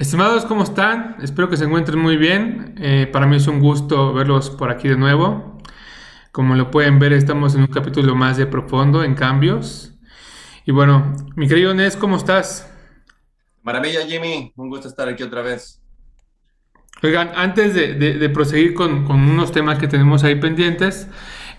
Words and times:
Estimados, 0.00 0.46
¿cómo 0.46 0.62
están? 0.62 1.16
Espero 1.20 1.50
que 1.50 1.58
se 1.58 1.66
encuentren 1.66 1.98
muy 1.98 2.16
bien. 2.16 2.74
Eh, 2.78 3.06
para 3.12 3.26
mí 3.26 3.36
es 3.36 3.46
un 3.46 3.60
gusto 3.60 4.14
verlos 4.14 4.48
por 4.48 4.70
aquí 4.70 4.88
de 4.88 4.96
nuevo. 4.96 5.58
Como 6.32 6.54
lo 6.54 6.70
pueden 6.70 6.98
ver, 6.98 7.12
estamos 7.12 7.54
en 7.54 7.60
un 7.60 7.66
capítulo 7.66 8.14
más 8.16 8.38
de 8.38 8.46
profundo 8.46 9.04
en 9.04 9.14
cambios. 9.14 9.92
Y 10.64 10.72
bueno, 10.72 11.14
mi 11.36 11.46
querido 11.46 11.74
Nes, 11.74 11.98
¿cómo 11.98 12.16
estás? 12.16 12.72
Maravilla, 13.60 14.06
Jimmy. 14.06 14.54
Un 14.56 14.70
gusto 14.70 14.88
estar 14.88 15.06
aquí 15.06 15.22
otra 15.22 15.42
vez. 15.42 15.82
Oigan, 17.02 17.32
antes 17.36 17.74
de, 17.74 18.30
proseguir 18.30 18.72
con, 18.72 19.04
unos 19.10 19.52
temas 19.52 19.78
que 19.78 19.86
tenemos 19.86 20.24
ahí 20.24 20.36
pendientes, 20.36 21.08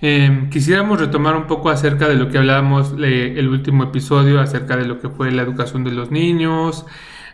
eh, 0.01 0.47
quisiéramos 0.49 0.99
retomar 0.99 1.35
un 1.35 1.45
poco 1.45 1.69
acerca 1.69 2.09
de 2.09 2.15
lo 2.15 2.29
que 2.29 2.39
hablábamos 2.39 2.95
eh, 3.03 3.35
el 3.37 3.49
último 3.49 3.83
episodio, 3.83 4.41
acerca 4.41 4.77
de 4.77 4.85
lo 4.85 4.99
que 4.99 5.09
fue 5.09 5.29
la 5.29 5.43
educación 5.43 5.83
de 5.83 5.91
los 5.91 6.09
niños, 6.09 6.87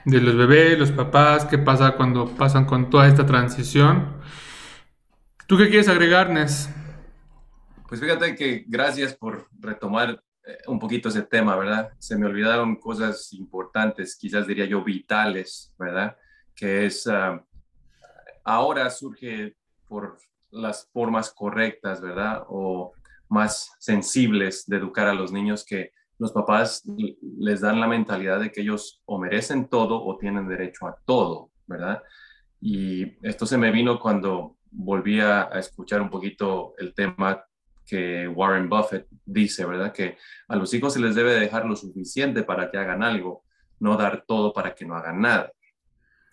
de 0.08 0.22
los 0.22 0.38
bebés, 0.38 0.80
los 0.80 0.94
papás, 0.94 1.44
qué 1.44 1.58
pasa 1.58 1.98
cuando 1.98 2.28
pasan 2.30 2.64
con 2.64 2.90
toda 2.90 3.08
esta 3.08 3.26
transición. 3.26 4.16
¿Tú 5.48 5.58
qué 5.58 5.68
quieres 5.68 5.90
agregar, 5.90 6.30
Nes? 6.30 6.70
Pues 7.90 8.00
fíjate 8.00 8.34
que 8.34 8.64
gracias 8.68 9.14
por 9.14 9.50
retomar 9.60 10.24
eh, 10.46 10.60
un 10.68 10.80
poquito 10.80 11.10
ese 11.10 11.24
tema, 11.24 11.58
¿verdad? 11.58 11.92
Se 12.00 12.18
me 12.18 12.26
olvidaron 12.26 12.78
cosas 12.78 13.34
importantes, 13.34 14.16
quizás 14.16 14.48
diría 14.48 14.66
yo 14.66 14.82
vitales, 14.82 15.74
¿verdad? 15.78 16.16
Que 16.56 16.86
es, 16.86 17.06
ah, 17.08 17.44
ahora 18.46 18.90
surge 18.90 19.58
por 19.90 20.18
las 20.52 20.90
formas 20.94 21.32
correctas, 21.32 22.00
¿verdad? 22.00 22.46
O 22.48 22.94
más 23.28 23.74
sensibles 23.78 24.66
de 24.68 24.78
educar 24.78 25.08
a 25.08 25.14
los 25.14 25.34
niños 25.34 25.66
que 25.66 25.92
los 26.20 26.32
papás 26.32 26.84
les 27.40 27.62
dan 27.62 27.80
la 27.80 27.88
mentalidad 27.88 28.40
de 28.40 28.52
que 28.52 28.62
ellos 28.62 29.02
o 29.06 29.20
merecen 29.20 29.68
todo 29.68 30.04
o 30.04 30.18
tienen 30.18 30.48
derecho 30.48 30.88
a 30.88 30.98
todo, 31.06 31.52
¿verdad? 31.68 32.02
Y 32.60 33.18
esto 33.26 33.46
se 33.46 33.58
me 33.58 33.72
vino 33.72 34.00
cuando 34.00 34.58
volví 34.72 35.20
a, 35.20 35.44
escuchar 35.54 36.02
un 36.02 36.10
poquito 36.10 36.74
el 36.78 36.94
tema 36.94 37.44
que 37.86 38.28
Warren 38.28 38.68
Buffett 38.68 39.08
dice, 39.26 39.66
¿verdad? 39.66 39.94
Que 39.94 40.18
a 40.48 40.56
los 40.56 40.74
hijos 40.74 40.94
se 40.94 41.00
les 41.00 41.16
debe 41.16 41.40
dejar 41.40 41.66
lo 41.66 41.76
suficiente 41.76 42.44
para 42.44 42.70
que 42.70 42.78
hagan 42.78 43.04
algo, 43.04 43.44
no 43.80 43.96
dar 43.96 44.26
todo 44.28 44.54
para 44.54 44.76
que 44.76 44.86
no 44.86 44.96
hagan 44.96 45.22
nada. 45.22 45.52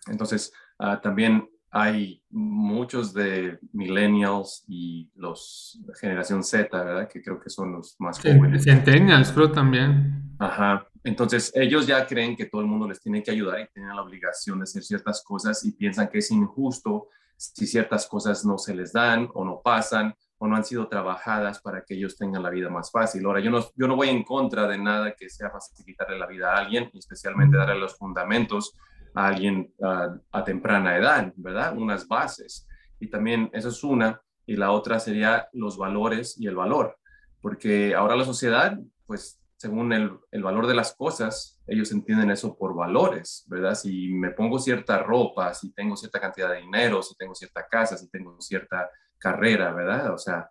Entonces, 0.07 0.51
ah, 0.79 0.99
también 0.99 1.47
hay 1.77 2.23
muchos 2.29 3.13
de 3.13 3.59
millennials 3.73 4.63
y 4.65 5.11
los 5.13 5.77
de 5.85 5.93
generación 5.95 6.41
Z, 6.41 6.69
¿verdad? 6.71 7.09
Que 7.09 7.21
creo 7.21 7.37
que 7.37 7.49
son 7.49 7.73
los 7.73 7.97
más 7.99 8.17
jóvenes. 8.17 8.63
Centennials, 8.63 9.33
creo 9.33 9.51
también. 9.51 10.37
Ajá. 10.39 10.87
Entonces, 11.03 11.51
ellos 11.53 11.85
ya 11.85 12.07
creen 12.07 12.37
que 12.37 12.45
todo 12.45 12.61
el 12.61 12.67
mundo 12.67 12.87
les 12.87 13.01
tiene 13.01 13.21
que 13.21 13.31
ayudar 13.31 13.59
y 13.59 13.67
tienen 13.73 13.93
la 13.93 14.01
obligación 14.01 14.59
de 14.59 14.63
hacer 14.63 14.83
ciertas 14.83 15.21
cosas 15.21 15.65
y 15.65 15.73
piensan 15.73 16.07
que 16.07 16.19
es 16.19 16.31
injusto 16.31 17.09
si 17.35 17.67
ciertas 17.67 18.07
cosas 18.07 18.45
no 18.45 18.57
se 18.57 18.73
les 18.73 18.93
dan 18.93 19.27
o 19.33 19.43
no 19.43 19.59
pasan 19.61 20.15
o 20.37 20.47
no 20.47 20.55
han 20.55 20.63
sido 20.63 20.87
trabajadas 20.87 21.59
para 21.59 21.83
que 21.83 21.95
ellos 21.95 22.15
tengan 22.15 22.41
la 22.41 22.51
vida 22.51 22.69
más 22.69 22.89
fácil. 22.89 23.25
Ahora, 23.25 23.41
yo 23.41 23.51
no, 23.51 23.59
yo 23.75 23.85
no 23.85 23.97
voy 23.97 24.07
en 24.07 24.23
contra 24.23 24.65
de 24.65 24.77
nada 24.77 25.13
que 25.13 25.29
sea 25.29 25.49
facilitarle 25.49 26.17
la 26.17 26.25
vida 26.25 26.53
a 26.53 26.59
alguien, 26.59 26.89
especialmente 26.93 27.57
darle 27.57 27.77
los 27.77 27.97
fundamentos 27.97 28.77
a 29.15 29.27
alguien 29.27 29.73
a 29.79 30.43
temprana 30.43 30.97
edad, 30.97 31.33
¿verdad? 31.37 31.75
Unas 31.75 32.07
bases. 32.07 32.67
Y 32.99 33.09
también 33.09 33.49
eso 33.53 33.69
es 33.69 33.83
una. 33.83 34.21
Y 34.45 34.57
la 34.57 34.71
otra 34.71 34.99
sería 34.99 35.47
los 35.53 35.77
valores 35.77 36.39
y 36.39 36.47
el 36.47 36.55
valor. 36.55 36.97
Porque 37.41 37.95
ahora 37.95 38.15
la 38.15 38.25
sociedad, 38.25 38.77
pues 39.05 39.41
según 39.57 39.93
el, 39.93 40.11
el, 40.31 40.43
valor 40.43 40.67
de 40.67 40.75
las 40.75 40.93
cosas, 40.93 41.61
ellos 41.65 41.91
entienden 41.91 42.29
eso 42.29 42.57
por 42.57 42.75
valores, 42.75 43.45
¿verdad? 43.47 43.73
Si 43.73 44.13
me 44.13 44.31
pongo 44.31 44.59
cierta 44.59 44.99
ropa, 45.01 45.53
si 45.53 45.71
tengo 45.71 45.95
cierta 45.95 46.19
cantidad 46.19 46.51
de 46.51 46.61
dinero, 46.61 47.01
si 47.01 47.15
tengo 47.15 47.33
cierta 47.33 47.65
casa, 47.65 47.97
si 47.97 48.09
tengo 48.09 48.39
cierta 48.41 48.89
carrera, 49.17 49.71
¿verdad? 49.71 50.13
O 50.13 50.17
sea, 50.17 50.49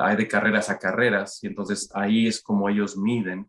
hay 0.00 0.16
de 0.16 0.26
carreras 0.26 0.70
a 0.70 0.78
carreras 0.78 1.44
y 1.44 1.48
entonces 1.48 1.90
ahí 1.94 2.26
es 2.26 2.42
como 2.42 2.68
ellos 2.68 2.96
miden 2.96 3.48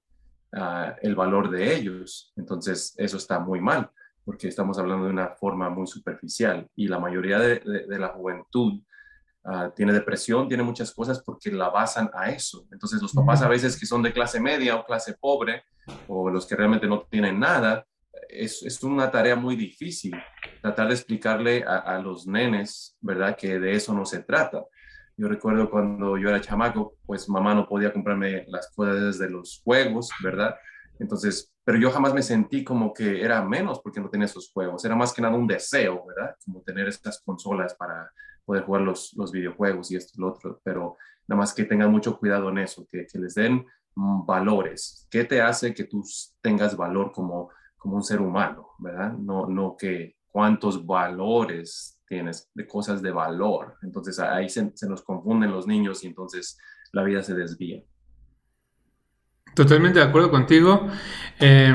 ah, 0.53 0.95
el 1.01 1.15
valor 1.15 1.49
de 1.49 1.73
ellos. 1.73 2.33
Entonces, 2.35 2.93
eso 2.97 3.17
está 3.17 3.39
muy 3.39 3.61
mal 3.61 3.89
porque 4.27 4.49
estamos 4.49 4.77
hablando 4.77 5.05
de 5.05 5.11
una 5.11 5.29
forma 5.29 5.69
muy 5.69 5.87
superficial 5.87 6.69
y 6.75 6.89
la 6.89 6.99
mayoría 6.99 7.39
de, 7.39 7.61
la 7.87 8.09
juventud 8.09 8.83
ah, 9.45 9.71
tiene 9.73 9.93
depresión, 9.93 10.49
tiene 10.49 10.63
muchas 10.63 10.93
cosas 10.93 11.23
porque 11.23 11.49
la 11.49 11.69
basan 11.69 12.09
a 12.13 12.29
eso. 12.29 12.67
Entonces 12.69 13.01
los 13.01 13.13
papás 13.13 13.41
a 13.41 13.47
veces 13.47 13.79
que 13.79 13.85
son 13.85 14.03
de 14.03 14.11
clase 14.11 14.41
media 14.41 14.75
o 14.75 14.85
clase 14.85 15.15
pobre 15.17 15.63
o 16.09 16.29
los 16.29 16.45
que 16.45 16.57
realmente 16.57 16.87
no 16.87 17.07
tienen 17.09 17.39
nada, 17.39 17.85
es, 18.27 18.63
es 18.63 18.83
una 18.83 19.09
tarea 19.09 19.37
muy 19.37 19.55
difícil 19.55 20.13
tratar 20.61 20.89
de 20.89 20.95
explicarle 20.95 21.63
a, 21.63 21.77
a, 21.77 21.99
los 21.99 22.27
nenes, 22.27 22.97
¿verdad? 22.99 23.37
Que 23.37 23.59
de 23.59 23.75
eso 23.75 23.93
no 23.93 24.05
se 24.05 24.23
trata. 24.23 24.61
Yo 25.15 25.29
recuerdo 25.29 25.69
cuando 25.69 26.17
yo 26.17 26.27
era 26.27 26.41
chamaco, 26.41 26.95
pues 27.05 27.29
mamá 27.29 27.55
no 27.55 27.65
podía 27.65 27.93
comprarme 27.93 28.43
las 28.49 28.69
cosas 28.75 29.19
de 29.19 29.29
los 29.29 29.61
juegos, 29.63 30.09
¿verdad? 30.21 30.53
Entonces, 30.99 31.53
pero 31.67 31.79
yo 31.79 31.91
jamás 31.91 32.13
me 32.13 32.21
sentí 32.21 32.63
como 32.63 32.93
que 32.93 33.21
era 33.21 33.43
menos 33.43 33.81
porque 33.81 33.99
no 33.99 34.09
tenía 34.09 34.23
esos 34.23 34.49
juegos, 34.53 34.85
era 34.85 34.95
más 34.95 35.11
que 35.11 35.21
nada 35.21 35.35
un 35.35 35.45
deseo, 35.45 36.05
¿verdad? 36.05 36.33
Como 36.45 36.61
tener 36.61 36.87
estas 36.87 37.21
consolas 37.21 37.75
para 37.75 38.09
poder 38.45 38.63
jugar 38.63 38.83
los, 38.83 39.13
los 39.17 39.33
videojuegos 39.33 39.91
y 39.91 39.97
esto 39.97 40.13
y 40.15 40.21
lo 40.21 40.29
otro, 40.29 40.61
pero 40.63 40.95
nada 41.27 41.39
más 41.39 41.53
que 41.53 41.65
tengan 41.65 41.91
mucho 41.91 42.17
cuidado 42.17 42.47
en 42.47 42.59
eso, 42.59 42.87
que, 42.89 43.05
que 43.05 43.19
les 43.19 43.35
den 43.35 43.65
mm, 43.95 44.25
valores. 44.25 45.09
¿Qué 45.11 45.25
te 45.25 45.41
hace 45.41 45.73
que 45.73 45.83
tú 45.83 46.05
tengas 46.41 46.77
valor 46.77 47.11
como, 47.11 47.49
como 47.75 47.97
un 47.97 48.03
ser 48.03 48.21
humano, 48.21 48.69
¿verdad? 48.79 49.11
No, 49.11 49.47
no 49.47 49.75
que 49.75 50.15
cuántos 50.25 50.85
valores 50.85 52.01
tienes 52.07 52.49
de 52.53 52.65
cosas 52.65 53.01
de 53.01 53.11
valor. 53.11 53.77
Entonces 53.81 54.19
ahí 54.19 54.47
se, 54.47 54.71
se 54.73 54.87
nos 54.87 55.01
confunden 55.01 55.51
los 55.51 55.67
niños 55.67 56.01
y 56.05 56.07
entonces 56.07 56.57
la 56.93 57.03
vida 57.03 57.21
se 57.23 57.33
desvía. 57.33 57.83
Totalmente 59.57 59.97
de 59.97 60.05
acuerdo 60.05 60.29
contigo. 60.29 60.87
Eh, 61.39 61.73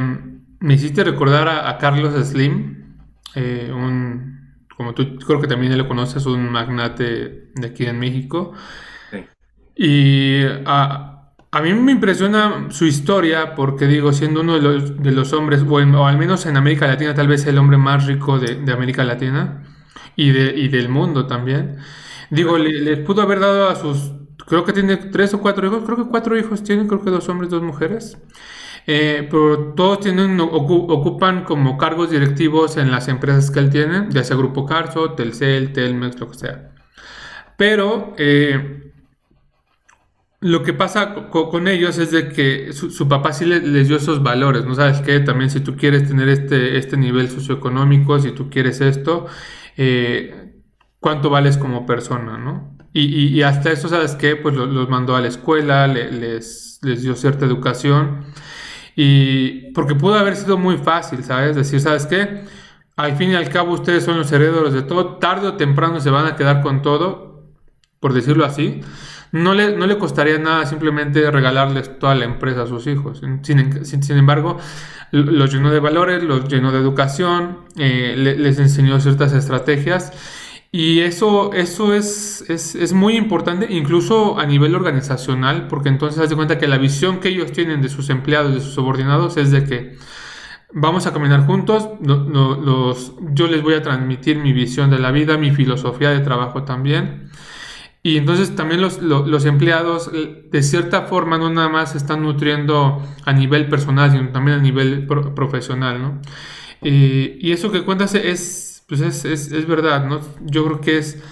me 0.61 0.75
hiciste 0.75 1.03
recordar 1.03 1.49
a, 1.49 1.77
Carlos 1.79 2.15
Slim, 2.29 2.95
eh, 3.35 3.73
un, 3.75 4.55
como 4.77 4.95
tú 4.95 5.19
creo 5.19 5.41
que 5.41 5.49
también 5.49 5.77
lo 5.77 5.89
conoces, 5.89 6.25
un 6.27 6.49
magnate 6.49 7.51
de 7.57 7.67
aquí 7.67 7.85
en 7.87 7.99
México. 7.99 8.53
Y 9.75 10.45
a, 10.65 11.33
mí 11.61 11.75
me 11.75 11.91
impresiona 11.91 12.69
su 12.71 12.85
historia 12.85 13.57
porque 13.57 13.89
digo, 13.89 14.13
siendo 14.13 14.43
uno 14.43 14.61
de 14.61 15.11
los, 15.11 15.33
hombres, 15.33 15.65
o, 15.69 16.07
al 16.07 16.19
menos 16.19 16.47
en 16.47 16.57
América 16.57 16.87
Latina, 16.87 17.17
tal 17.17 17.27
vez 17.27 17.45
el 17.47 17.59
hombre 17.59 17.79
más 17.79 18.07
rico 18.07 18.39
de, 18.39 18.73
América 18.73 19.03
Latina 19.03 19.65
y, 20.15 20.31
de, 20.31 20.69
del 20.69 20.89
mundo 20.89 21.27
también. 21.27 21.79
Digo, 22.31 22.59
le 22.59 22.97
pudo 22.99 23.23
haber 23.23 23.41
dado 23.41 23.69
a 23.69 23.75
sus 23.75 24.22
creo 24.47 24.65
que 24.65 24.73
tiene 24.73 24.97
tres 24.97 25.35
o 25.35 25.41
cuatro 25.41 25.67
hijos, 25.67 25.83
creo 25.85 25.97
que 25.97 26.11
cuatro 26.11 26.39
hijos 26.39 26.63
tienen, 26.63 26.89
creo 26.89 27.03
que 27.03 27.11
dos 27.11 27.29
hombres, 27.29 27.51
dos 27.51 27.63
mujeres. 27.63 28.19
Eh, 28.87 29.29
pero 29.31 29.75
todos 29.75 30.01
tienen, 30.01 30.41
ocupan 30.41 31.45
como 31.45 31.79
cargos 31.79 32.11
directivos 32.11 32.77
en 32.77 32.91
las 32.91 33.09
empresas 33.09 33.51
que 33.51 33.61
él 33.61 33.71
tiene, 33.71 34.07
ya 34.11 34.25
sea 34.25 34.37
Grupo 34.37 34.67
Carso, 34.67 35.13
Telcel, 35.13 35.73
Telmex, 35.73 36.19
lo 36.19 36.31
que 36.31 36.39
sea. 36.39 36.73
Pero 37.57 38.15
eh, 38.19 38.93
lo 40.41 40.65
que 40.65 40.73
pasa 40.73 41.15
con 41.31 41.69
ellos 41.69 41.99
es 41.99 42.11
de 42.11 42.29
que 42.31 42.73
su, 42.73 43.09
papá 43.09 43.33
sí 43.33 43.45
les, 43.45 43.87
dio 43.87 43.97
esos 43.97 44.23
valores, 44.25 44.65
¿no? 44.65 44.75
Sabes 44.75 45.01
que 45.01 45.21
también 45.21 45.51
si 45.51 45.61
tú 45.61 45.77
quieres 45.77 46.09
tener 46.09 46.29
este, 46.29 46.79
este 46.79 46.97
nivel 46.97 47.31
socioeconómico, 47.31 48.19
si 48.19 48.33
tú 48.33 48.51
quieres 48.51 48.81
esto, 48.81 49.27
eh, 49.77 50.53
¿cuánto 50.99 51.31
vales 51.31 51.57
como 51.57 51.87
persona, 51.87 52.39
no? 52.39 52.72
Y, 52.95 53.41
hasta 53.43 53.71
eso, 53.71 53.89
¿sabes 53.89 54.15
qué? 54.17 54.37
Pues 54.37 54.55
los, 54.55 54.89
mandó 54.89 55.17
a 55.17 55.21
la 55.21 55.29
escuela, 55.29 55.87
les, 55.87 56.79
les 56.83 57.03
dio 57.03 57.15
cierta 57.15 57.47
educación. 57.47 58.25
Y 58.95 59.73
porque 59.73 59.95
pudo 59.95 60.15
haber 60.15 60.37
sido 60.37 60.59
muy 60.59 60.77
fácil, 60.77 61.25
¿sabes? 61.25 61.57
Decir, 61.57 61.81
¿sabes 61.81 62.07
qué? 62.07 62.45
Al 62.97 63.17
fin 63.17 63.31
y 63.31 63.35
al 63.35 63.49
cabo 63.49 63.73
ustedes 63.73 64.05
son 64.05 64.19
los 64.19 64.31
herederos 64.31 64.75
de 64.75 64.83
todo, 64.83 65.17
tarde 65.17 65.49
o 65.49 65.55
temprano 65.55 66.01
se 66.01 66.11
van 66.11 66.27
a 66.27 66.37
quedar 66.37 66.61
con 66.61 66.83
todo, 66.83 67.43
por 68.01 68.13
decirlo 68.13 68.45
así. 68.45 68.83
No 69.33 69.55
le, 69.55 69.75
no 69.75 69.87
le 69.87 69.97
costaría 69.97 70.37
nada 70.39 70.67
simplemente 70.67 71.31
regalarles 71.31 71.99
toda 71.99 72.15
la 72.15 72.27
empresa 72.27 72.65
a 72.65 72.67
sus 72.67 72.87
hijos. 72.87 73.23
Sin, 73.43 73.87
sin, 73.87 74.19
embargo, 74.19 74.59
los 75.11 75.51
llenó 75.51 75.71
de 75.71 75.81
valores, 75.81 76.23
los 76.23 76.47
llenó 76.49 76.71
de 76.71 76.79
educación, 76.79 77.61
eh, 77.79 78.15
les 78.17 78.59
enseñó 78.59 79.01
ciertas 79.01 79.33
estrategias 79.33 80.13
y 80.75 81.01
eso, 81.01 81.53
eso 81.53 81.93
es, 81.93 82.43
es, 82.49 82.93
muy 82.95 83.17
importante, 83.17 83.67
incluso 83.71 84.39
a 84.39 84.47
nivel 84.47 84.75
organizacional, 84.75 85.69
porque 85.69 85.91
entonces 85.91 86.19
haz 86.19 86.31
de 86.31 86.37
cuenta 86.37 86.57
que 86.57 86.67
la 86.67 86.79
visión 86.79 87.21
que 87.21 87.29
ellos 87.29 87.53
tienen 87.53 87.83
de 87.83 87.91
sus 87.91 88.09
empleados, 88.09 88.55
de 88.55 88.61
sus 88.61 88.73
subordinados, 88.73 89.37
es 89.37 89.51
de 89.51 89.65
que 89.65 89.99
vamos 90.73 91.07
a 91.07 91.13
caminar 91.13 91.45
juntos, 91.45 91.91
yo 92.01 93.47
les 93.49 93.63
voy 93.63 93.75
a 93.75 93.83
transmitir 93.83 94.39
mi 94.39 94.55
visión 94.55 94.89
de 94.89 94.99
la 94.99 95.11
vida, 95.11 95.37
mi 95.37 95.51
filosofía 95.51 96.09
de 96.09 96.21
trabajo 96.21 96.63
también. 96.63 97.29
Y 98.03 98.17
entonces 98.17 98.57
también 98.57 98.81
los, 98.81 99.03
los, 99.03 99.45
empleados, 99.45 100.11
de 100.11 100.63
cierta 100.63 101.03
forma, 101.03 101.37
no 101.37 101.51
nada 101.51 101.69
más 101.69 101.95
están 101.95 102.23
nutriendo 102.23 103.03
a 103.27 103.33
nivel 103.35 103.69
personal, 103.69 104.11
sino 104.11 104.31
también 104.31 104.59
a 104.59 104.63
nivel 104.63 105.07
profesional, 105.07 106.01
¿no? 106.01 106.21
y 106.81 107.53
eso 107.53 107.71
que 107.71 107.85
cuentas 107.85 108.15
es, 108.15 108.72
pues 108.89 109.01
es, 109.01 109.25
es, 109.25 109.53
es, 109.53 109.67
verdad, 109.67 110.05
¿no? 110.07 110.21
Yo 110.43 110.65
creo 110.65 110.81
que 110.81 110.99
es 110.99 111.23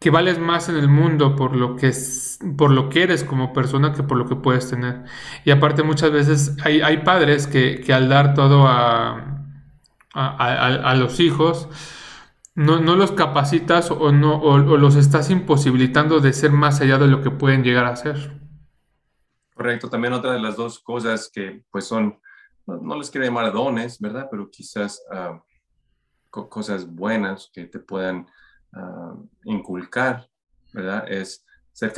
que 0.00 0.10
vales 0.10 0.38
más 0.38 0.68
en 0.68 0.76
el 0.76 0.88
mundo 0.88 1.36
por 1.36 1.56
lo 1.56 1.76
que 1.76 1.88
es, 1.88 2.38
por 2.58 2.70
lo 2.70 2.88
que 2.88 3.04
eres 3.04 3.24
como 3.24 3.52
persona 3.52 3.92
que 3.92 4.02
por 4.02 4.16
lo 4.16 4.26
que 4.26 4.36
puedes 4.36 4.68
tener. 4.68 5.04
Y 5.44 5.50
aparte 5.50 5.82
muchas 5.82 6.10
veces 6.10 6.56
hay, 6.64 6.80
hay 6.82 6.98
padres 6.98 7.46
que, 7.46 7.80
que, 7.80 7.92
al 7.92 8.08
dar 8.08 8.34
todo 8.34 8.66
a, 8.66 9.44
a, 10.12 10.66
a, 10.66 10.94
los 10.96 11.20
hijos, 11.20 11.68
no, 12.54 12.80
no, 12.80 12.96
los 12.96 13.12
capacitas 13.12 13.90
o, 13.90 14.12
no, 14.12 14.38
o, 14.38 14.58
los 14.58 14.96
estás 14.96 15.30
imposibilitando 15.30 16.20
de 16.20 16.32
ser 16.32 16.50
más 16.50 16.80
allá 16.80 16.98
de 16.98 17.06
lo 17.06 17.22
que 17.22 17.30
pueden 17.30 17.62
llegar 17.62 17.86
a 17.86 17.96
ser. 17.96 18.40
Correcto, 19.54 19.88
también 19.88 20.12
otra 20.14 20.32
de 20.32 20.40
las 20.40 20.56
dos 20.56 20.80
cosas 20.80 21.30
que 21.32 21.62
pues 21.70 21.86
son 21.86 22.18
no, 22.66 22.96
les 22.96 23.10
quiero 23.10 23.26
llamar 23.26 23.52
dones, 23.52 23.98
¿verdad? 24.00 24.28
Pero 24.30 24.50
quizás 24.50 25.02
ah, 26.32 26.48
cosas 26.48 26.86
buenas 26.86 27.50
que 27.52 27.64
te 27.64 27.78
puedan 27.78 28.26
ah, 28.72 29.16
inculcar, 29.44 30.28
¿verdad? 30.72 31.10
Es 31.10 31.44
ser 31.72 31.92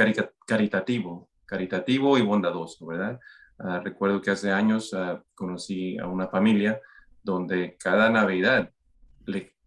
caritativo, 0.46 1.28
caritativo 1.46 2.18
y 2.18 2.22
bondadoso, 2.22 2.86
¿verdad? 2.86 3.20
Ah, 3.58 3.80
recuerdo 3.82 4.20
que 4.20 4.30
hace 4.30 4.50
años 4.50 4.94
conocí 5.34 5.98
a 5.98 6.06
una 6.06 6.28
familia 6.28 6.80
donde 7.22 7.76
cada 7.78 8.10
Navidad 8.10 8.70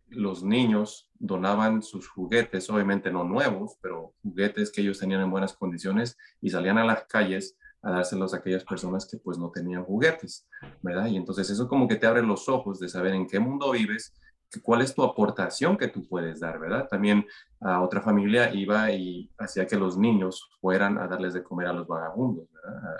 los 0.09 0.43
niños 0.43 1.09
donaban 1.19 1.81
sus 1.81 2.07
juguetes, 2.07 2.69
obviamente 2.69 3.11
no 3.11 3.23
nuevos, 3.23 3.77
pero 3.81 4.13
juguetes 4.23 4.71
que 4.71 4.81
ellos 4.81 4.99
tenían 4.99 5.21
en 5.21 5.31
buenas 5.31 5.53
condiciones 5.53 6.17
y 6.41 6.49
salían 6.49 6.77
a 6.77 6.85
las 6.85 7.03
calles 7.05 7.57
a 7.81 7.91
dárselos 7.91 8.33
a 8.33 8.37
aquellas 8.37 8.63
personas 8.63 9.05
que 9.05 9.17
pues 9.17 9.37
no 9.37 9.51
tenían 9.51 9.83
juguetes, 9.83 10.47
¿verdad? 10.81 11.07
Y 11.07 11.17
entonces 11.17 11.49
eso 11.49 11.67
como 11.67 11.87
que 11.87 11.95
te 11.95 12.07
abre 12.07 12.21
los 12.23 12.49
ojos 12.49 12.79
de 12.79 12.89
saber 12.89 13.13
en 13.13 13.27
qué 13.27 13.39
mundo 13.39 13.71
vives, 13.71 14.13
cuál 14.61 14.81
es 14.81 14.93
tu 14.93 15.03
aportación 15.03 15.77
que 15.77 15.87
tú 15.87 16.07
puedes 16.07 16.39
dar, 16.39 16.59
¿verdad? 16.59 16.87
También 16.89 17.25
a 17.59 17.81
otra 17.81 18.01
familia 18.01 18.53
iba 18.53 18.91
y 18.91 19.29
hacía 19.37 19.65
que 19.65 19.75
los 19.75 19.97
niños 19.97 20.49
fueran 20.61 20.97
a 20.97 21.07
darles 21.07 21.33
de 21.33 21.43
comer 21.43 21.67
a 21.67 21.73
los 21.73 21.87
vagabundos, 21.87 22.47
¿verdad? 22.51 22.93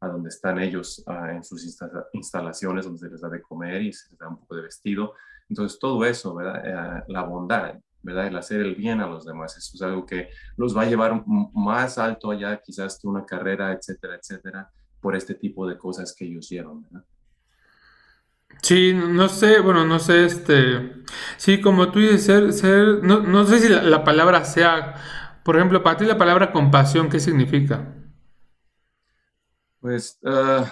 A, 0.00 0.08
donde 0.08 0.28
están 0.28 0.60
ellos 0.60 1.02
en 1.30 1.42
sus 1.42 1.64
instalaciones, 2.12 2.84
donde 2.84 3.00
se 3.00 3.08
les 3.08 3.20
da 3.20 3.28
de 3.28 3.42
comer 3.42 3.82
y 3.82 3.92
se 3.92 4.10
les 4.10 4.18
da 4.18 4.28
un 4.28 4.38
poco 4.38 4.54
de 4.54 4.62
vestido. 4.62 5.14
Entonces 5.48 5.78
todo 5.80 6.04
eso, 6.04 6.34
¿verdad? 6.34 6.62
Eh, 6.64 7.04
la 7.08 7.22
bondad, 7.22 7.74
¿verdad? 8.02 8.26
El 8.26 8.36
hacer 8.36 8.60
el 8.60 8.76
bien 8.76 9.00
a 9.00 9.06
los 9.06 9.24
demás. 9.24 9.56
Eso 9.56 9.72
es 9.74 9.82
algo 9.82 10.04
que 10.06 10.28
los 10.56 10.76
va 10.76 10.82
a 10.82 10.86
llevar 10.86 11.24
más 11.26 11.98
alto 11.98 12.30
allá 12.30 12.60
quizás 12.62 12.98
que 13.00 13.08
una 13.08 13.24
carrera, 13.24 13.72
etcétera, 13.72 14.16
etcétera, 14.16 14.70
por 15.00 15.16
este 15.16 15.34
tipo 15.34 15.66
de 15.66 15.78
cosas 15.78 16.14
que 16.14 16.26
ellos 16.26 16.48
llevan, 16.48 16.82
¿verdad? 16.82 17.04
Sí, 18.62 18.92
no 18.94 19.28
sé, 19.28 19.60
bueno, 19.60 19.84
no 19.84 19.98
sé, 19.98 20.24
este, 20.24 21.04
sí, 21.36 21.60
como 21.60 21.92
tú 21.92 22.00
dices, 22.00 22.24
ser, 22.24 22.52
ser, 22.52 23.04
no, 23.04 23.20
no 23.20 23.44
sé 23.46 23.60
si 23.60 23.68
la, 23.68 24.02
palabra 24.02 24.44
sea, 24.44 24.94
por 25.44 25.56
ejemplo, 25.56 25.82
para 25.82 25.96
ti 25.96 26.04
la 26.04 26.18
palabra 26.18 26.52
compasión, 26.52 27.08
¿qué 27.08 27.20
significa? 27.20 27.94
Pues, 29.80 30.18
uh, 30.22 30.64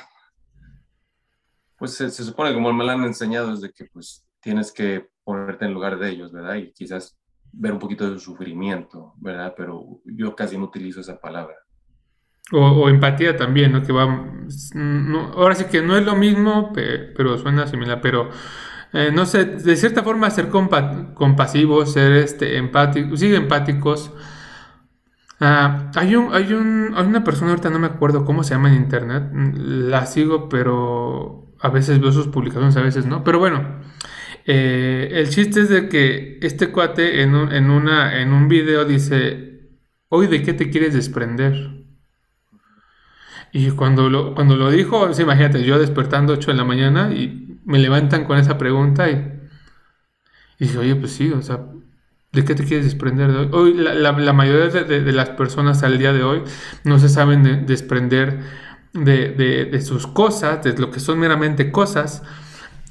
pues 1.79 1.95
se, 1.95 2.11
se, 2.11 2.25
supone, 2.25 2.53
como 2.53 2.73
me 2.73 2.85
lo 2.85 2.91
han 2.91 3.05
enseñado, 3.05 3.53
es 3.53 3.61
de 3.61 3.71
que 3.71 3.85
pues 3.85 4.27
tienes 4.41 4.73
que 4.73 5.09
ponerte 5.23 5.65
en 5.65 5.75
lugar 5.75 5.99
de 5.99 6.11
ellos, 6.11 6.33
¿verdad? 6.33 6.57
Y 6.57 6.73
quizás 6.73 7.17
ver 7.53 7.73
un 7.73 7.79
poquito 7.79 8.11
de 8.11 8.19
sufrimiento, 8.19 9.15
¿verdad? 9.19 9.55
Pero 9.57 10.01
yo 10.05 10.35
casi 10.35 10.59
no 10.59 10.65
utilizo 10.65 11.01
esa 11.01 11.21
palabra. 11.21 11.57
O, 12.53 12.89
empatía 12.89 13.37
también, 13.37 13.73
¿no? 13.73 13.83
Que 13.83 13.93
va, 13.93 14.03
ahora 15.35 15.55
sí 15.55 15.65
que 15.65 15.81
no 15.83 15.97
es 15.97 16.05
lo 16.05 16.15
mismo, 16.15 16.73
pero 16.75 17.39
suena 17.39 17.67
similar, 17.67 18.01
pero 18.03 18.31
eh, 18.95 19.11
no 19.13 19.27
sé, 19.27 19.45
de 19.45 19.77
cierta 19.77 20.05
forma 20.05 20.31
ser 20.31 20.51
compasivos, 20.51 21.93
ser 21.93 22.13
este, 22.13 22.59
empáticos, 22.59 23.19
sí, 23.19 23.35
empáticos. 23.35 24.13
Ah, 25.41 25.91
hay, 25.97 26.15
un, 26.15 26.33
hay, 26.33 26.53
un, 26.53 26.95
hay 26.97 27.05
una 27.05 27.25
persona, 27.25 27.51
ahorita 27.51 27.71
no 27.71 27.81
me 27.81 27.89
acuerdo 27.89 28.25
cómo 28.25 28.45
se 28.45 28.55
llama 28.55 28.69
en 28.69 28.77
internet, 28.77 29.25
la 29.33 30.07
sigo, 30.07 30.49
pero 30.49 31.55
a 31.61 31.71
veces 31.71 32.01
veo 32.01 32.13
sus 32.13 32.29
publicaciones, 32.29 32.77
a 32.77 32.83
veces 32.83 33.05
no, 33.07 33.25
pero 33.25 33.41
bueno, 33.41 33.81
eh, 34.47 35.11
el 35.13 35.29
chiste 35.29 35.63
es 35.63 35.69
de 35.71 35.89
que 35.89 36.39
este 36.43 36.71
cuate 36.71 37.23
en 37.23 37.35
un, 37.35 37.53
en, 37.53 37.71
una, 37.71 38.21
en 38.21 38.33
un 38.33 38.49
video 38.49 38.85
dice, 38.85 39.71
hoy 40.09 40.29
de 40.29 40.43
qué 40.43 40.55
te 40.55 40.71
quieres 40.71 40.95
desprender. 40.95 41.84
Y 43.57 43.71
cuando 43.71 44.11
lo, 44.11 44.35
cuando 44.35 44.57
lo 44.57 44.69
dijo, 44.69 45.09
imagínate, 45.17 45.63
yo 45.63 45.79
despertando 45.79 46.33
8 46.33 46.51
de 46.51 46.57
la 46.57 46.65
mañana 46.65 47.13
y 47.15 47.61
me 47.65 47.79
levantan 47.79 48.25
con 48.25 48.37
esa 48.37 48.59
pregunta 48.59 49.09
y, 49.09 49.15
y 50.59 50.67
dije, 50.67 50.77
oye, 50.77 50.97
pues 50.97 51.13
sí, 51.13 51.31
o 51.31 51.41
sea, 51.41 51.61
¿de 52.33 52.45
qué 52.45 52.57
te 52.57 52.65
quieres 52.65 52.85
desprender 52.85 53.31
de 53.31 53.39
hoy? 53.39 53.49
Hoy 53.53 53.75
la, 53.75 53.95
la, 53.95 54.33
mayoría 54.33 54.67
de, 54.67 55.13
las 55.13 55.31
personas 55.31 55.85
al 55.85 55.99
día 55.99 56.13
de 56.13 56.25
hoy 56.25 56.43
no 56.83 56.99
se 56.99 57.09
saben 57.09 57.65
desprender 57.65 58.41
de, 58.93 59.31
de, 59.31 59.81
sus 59.83 60.09
cosas, 60.09 60.65
de 60.65 60.77
lo 60.77 60.91
que 60.91 60.99
son 60.99 61.21
meramente 61.21 61.71
cosas, 61.71 62.25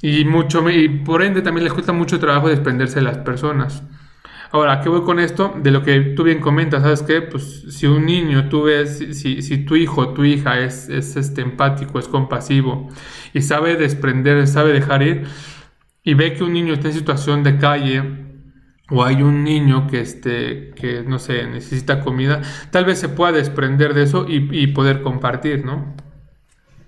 y, 0.00 0.24
mucho, 0.24 0.66
y 0.70 0.88
por 0.88 1.22
ende 1.22 1.42
también 1.42 1.64
les 1.64 1.74
cuesta 1.74 1.92
mucho 1.92 2.18
trabajo 2.18 2.48
desprenderse 2.48 2.96
de 2.96 3.02
las 3.02 3.18
personas. 3.18 3.82
Ahora, 4.54 4.80
¿qué 4.80 4.88
voy 4.88 5.02
con 5.02 5.18
esto? 5.18 5.52
De 5.56 5.72
lo 5.72 5.82
que 5.82 5.98
tú 6.14 6.22
bien 6.22 6.40
comentas, 6.40 6.82
¿sabes 6.84 7.02
qué? 7.02 7.20
Pues 7.22 7.74
si 7.76 7.88
un 7.88 8.06
niño, 8.06 8.48
tú 8.48 8.62
ves, 8.62 8.98
si, 9.18 9.64
tu 9.64 9.74
hijo 9.74 10.14
tu 10.14 10.22
hija 10.22 10.60
es, 10.60 10.88
es 10.88 11.16
este, 11.16 11.40
empático, 11.40 11.98
es 11.98 12.06
compasivo 12.06 12.88
y 13.32 13.42
sabe 13.42 13.74
desprender, 13.74 14.46
sabe 14.46 14.72
dejar 14.72 15.02
ir, 15.02 15.26
y 16.04 16.14
ve 16.14 16.34
que 16.34 16.44
un 16.44 16.52
niño 16.52 16.74
está 16.74 16.86
en 16.86 16.94
situación 16.94 17.42
de 17.42 17.58
calle, 17.58 18.04
o 18.90 19.02
hay 19.02 19.22
un 19.22 19.42
niño 19.42 19.88
que, 19.88 20.00
este, 20.00 20.70
que 20.76 21.02
no 21.02 21.18
sé, 21.18 21.48
necesita 21.48 22.00
comida, 22.00 22.40
tal 22.70 22.84
vez 22.84 23.00
se 23.00 23.08
pueda 23.08 23.32
desprender 23.32 23.92
de 23.92 24.04
eso 24.04 24.24
y, 24.28 24.48
y 24.56 24.68
poder 24.68 25.02
compartir, 25.02 25.64
¿no? 25.64 25.96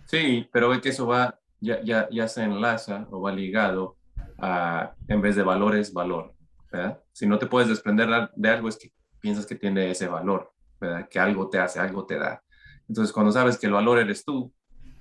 Sí, 0.04 0.48
pero 0.52 0.68
ve 0.68 0.80
que 0.80 0.90
eso 0.90 1.08
va 1.08 1.40
ya, 1.60 1.82
ya, 1.82 2.08
ya 2.12 2.28
se 2.28 2.44
enlaza 2.44 3.08
o 3.10 3.22
va 3.22 3.32
ligado 3.32 3.96
a, 4.38 4.92
en 5.08 5.20
vez 5.20 5.34
de 5.34 5.42
valores, 5.42 5.92
valor. 5.92 6.35
¿Verdad? 6.70 7.00
Si 7.12 7.26
no 7.26 7.38
te 7.38 7.46
puedes 7.46 7.68
desprender 7.68 8.30
de 8.34 8.48
algo 8.48 8.68
es 8.68 8.76
que 8.76 8.92
piensas 9.20 9.46
que 9.46 9.54
tiene 9.54 9.90
ese 9.90 10.08
valor, 10.08 10.52
¿verdad? 10.80 11.08
que 11.08 11.18
algo 11.18 11.48
te 11.48 11.58
hace, 11.58 11.80
algo 11.80 12.06
te 12.06 12.18
da. 12.18 12.42
Entonces, 12.88 13.12
cuando 13.12 13.32
sabes 13.32 13.58
que 13.58 13.66
el 13.66 13.72
valor 13.72 13.98
eres 13.98 14.24
tú, 14.24 14.52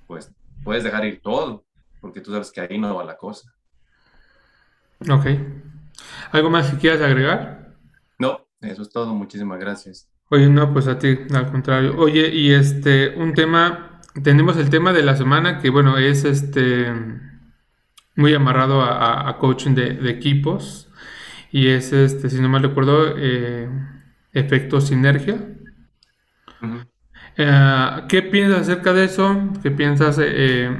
pues 0.06 0.32
puedes 0.64 0.82
dejar 0.82 1.04
ir 1.04 1.20
todo, 1.20 1.64
porque 2.00 2.20
tú 2.20 2.32
sabes 2.32 2.50
que 2.50 2.60
ahí 2.60 2.78
no 2.78 2.94
va 2.94 3.04
la 3.04 3.16
cosa. 3.16 3.54
Ok. 5.08 5.26
¿Algo 6.32 6.50
más 6.50 6.70
que 6.70 6.78
quieras 6.78 7.00
agregar? 7.00 7.74
No, 8.18 8.46
eso 8.60 8.82
es 8.82 8.90
todo. 8.90 9.14
Muchísimas 9.14 9.58
gracias. 9.58 10.08
Oye, 10.30 10.48
no, 10.48 10.72
pues 10.72 10.88
a 10.88 10.98
ti, 10.98 11.16
al 11.32 11.50
contrario. 11.50 11.94
Oye, 11.96 12.28
y 12.28 12.52
este, 12.52 13.14
un 13.16 13.34
tema 13.34 13.96
tenemos 14.22 14.56
el 14.56 14.70
tema 14.70 14.92
de 14.92 15.02
la 15.02 15.16
semana 15.16 15.58
que, 15.60 15.70
bueno, 15.70 15.98
es 15.98 16.24
este 16.24 16.92
muy 18.14 18.34
amarrado 18.34 18.82
a, 18.82 19.36
coaching 19.38 19.74
de, 19.74 20.10
equipos 20.10 20.85
y 21.50 21.68
es, 21.68 21.92
este, 21.92 22.30
si 22.30 22.40
no 22.40 22.48
mal 22.48 22.62
recuerdo, 22.62 23.16
eh, 23.16 23.68
efecto 24.32 24.80
sinergia. 24.80 25.38
Eh, 27.36 28.02
¿Qué 28.08 28.22
piensas 28.22 28.62
acerca 28.62 28.92
de 28.92 29.04
eso? 29.04 29.50
¿Qué 29.62 29.70
piensas 29.70 30.18
eh, 30.20 30.70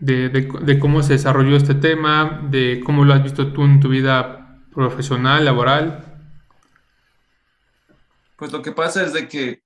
de, 0.00 0.78
cómo 0.80 1.02
se 1.02 1.14
desarrolló 1.14 1.56
este 1.56 1.74
tema? 1.74 2.42
¿De 2.50 2.80
cómo 2.84 3.04
lo 3.04 3.14
has 3.14 3.22
visto 3.22 3.52
tú 3.52 3.64
en 3.64 3.80
tu 3.80 3.88
vida 3.88 4.62
profesional, 4.72 5.44
laboral? 5.44 6.04
Pues 8.36 8.52
lo 8.52 8.62
que 8.62 8.72
pasa 8.72 9.02
es 9.02 9.12
de 9.14 9.28
que, 9.28 9.62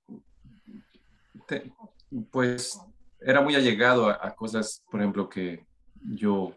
pues 2.31 2.79
era 3.19 3.41
muy 3.41 3.55
allegado 3.55 4.09
a, 4.09 4.33
cosas, 4.33 4.83
por 4.89 5.01
ejemplo, 5.01 5.29
que 5.29 5.65
yo 6.01 6.55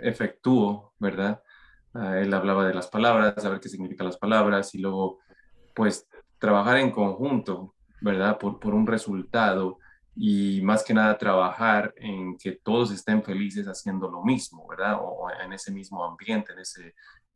efectúo, 0.00 0.92
¿verdad? 0.98 1.42
Ah, 1.98 2.18
él 2.18 2.32
hablaba 2.34 2.66
de 2.66 2.74
las 2.74 2.88
palabras, 2.88 3.34
saber 3.42 3.60
qué 3.60 3.68
significan 3.68 4.06
las 4.06 4.18
palabras 4.18 4.74
y 4.74 4.78
luego, 4.78 5.20
pues, 5.74 6.06
trabajar 6.38 6.76
en 6.78 6.90
conjunto, 6.90 7.74
¿verdad? 8.00 8.38
Por, 8.38 8.58
por 8.60 8.74
un 8.74 8.86
resultado 8.86 9.78
y 10.14 10.60
más 10.62 10.82
que 10.84 10.94
nada 10.94 11.16
trabajar 11.16 11.94
en 11.96 12.36
que 12.36 12.52
todos 12.52 12.90
estén 12.90 13.22
felices 13.22 13.66
haciendo 13.66 14.10
lo 14.10 14.22
mismo, 14.22 14.66
¿verdad? 14.68 14.98
O 15.00 15.28
en 15.30 15.52
ese 15.52 15.72
mismo 15.72 16.04
ambiente, 16.04 16.52
en 16.52 16.60
ese 16.60 16.94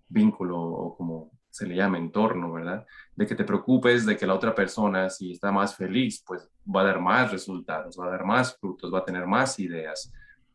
vínculo, 0.08 0.58
o 0.58 0.96
como 0.96 1.30
se 1.50 1.66
le 1.66 1.76
llama 1.76 1.98
entorno, 1.98 2.52
¿verdad? 2.52 2.86
De 3.16 3.26
que 3.26 3.34
te 3.34 3.44
preocupes 3.44 4.06
de 4.06 4.16
que 4.16 4.26
la 4.26 4.34
otra 4.34 4.54
persona, 4.54 5.10
si 5.10 5.32
está 5.32 5.50
más 5.50 5.74
feliz, 5.74 6.22
pues 6.26 6.48
va 6.64 6.82
a 6.82 6.84
dar 6.84 7.00
más 7.00 7.32
resultados, 7.32 7.96
va 7.98 8.06
a 8.06 8.10
dar 8.10 8.24
más 8.24 8.56
frutos, 8.58 8.92
va 8.92 8.98
a 9.00 9.04
tener 9.04 9.26
más 9.26 9.58
ideas. 9.58 10.12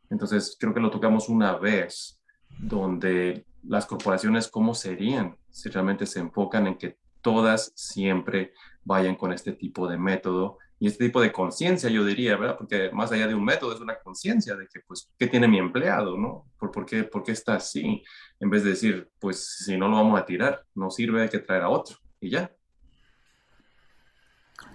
Entonces, 0.09 0.55
creo 0.59 0.73
que 0.73 0.79
lo 0.79 0.91
tocamos 0.91 1.29
una 1.29 1.57
vez, 1.57 2.19
donde 2.57 3.45
las 3.63 3.85
corporaciones, 3.85 4.47
¿cómo 4.47 4.75
serían 4.75 5.35
si 5.49 5.69
realmente 5.69 6.05
se 6.05 6.19
enfocan 6.19 6.67
en 6.67 6.77
que 6.77 6.97
todas 7.21 7.71
siempre 7.75 8.53
vayan 8.83 9.15
con 9.15 9.33
este 9.33 9.53
tipo 9.53 9.87
de 9.87 9.97
método 9.97 10.59
y 10.79 10.87
este 10.87 11.05
tipo 11.05 11.21
de 11.21 11.31
conciencia, 11.31 11.89
yo 11.89 12.05
diría, 12.05 12.35
¿verdad? 12.35 12.57
Porque 12.57 12.91
más 12.91 13.11
allá 13.11 13.27
de 13.27 13.33
un 13.33 13.45
método 13.45 13.73
es 13.73 13.79
una 13.79 13.97
conciencia 13.97 14.55
de 14.55 14.67
que, 14.67 14.81
pues, 14.85 15.09
¿qué 15.17 15.27
tiene 15.27 15.47
mi 15.47 15.57
empleado, 15.57 16.17
no? 16.17 16.45
¿Por, 16.59 16.71
por, 16.71 16.85
qué, 16.85 17.03
¿Por 17.03 17.23
qué 17.23 17.31
está 17.31 17.55
así? 17.55 18.03
En 18.39 18.49
vez 18.49 18.63
de 18.63 18.71
decir, 18.71 19.09
pues, 19.19 19.63
si 19.65 19.77
no 19.77 19.87
lo 19.87 19.95
vamos 19.95 20.19
a 20.19 20.25
tirar, 20.25 20.65
no 20.75 20.91
sirve, 20.91 21.21
hay 21.21 21.29
que 21.29 21.39
traer 21.39 21.63
a 21.63 21.69
otro 21.69 21.97
y 22.19 22.31
ya. 22.31 22.51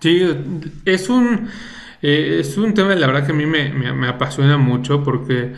Sí, 0.01 0.23
es 0.87 1.11
un, 1.11 1.51
eh, 2.01 2.39
es 2.41 2.57
un 2.57 2.73
tema, 2.73 2.95
la 2.95 3.07
verdad, 3.07 3.27
que 3.27 3.33
a 3.33 3.35
mí 3.35 3.45
me, 3.45 3.71
me, 3.71 4.09
apasiona 4.09 4.57
mucho 4.57 5.05
porque 5.05 5.55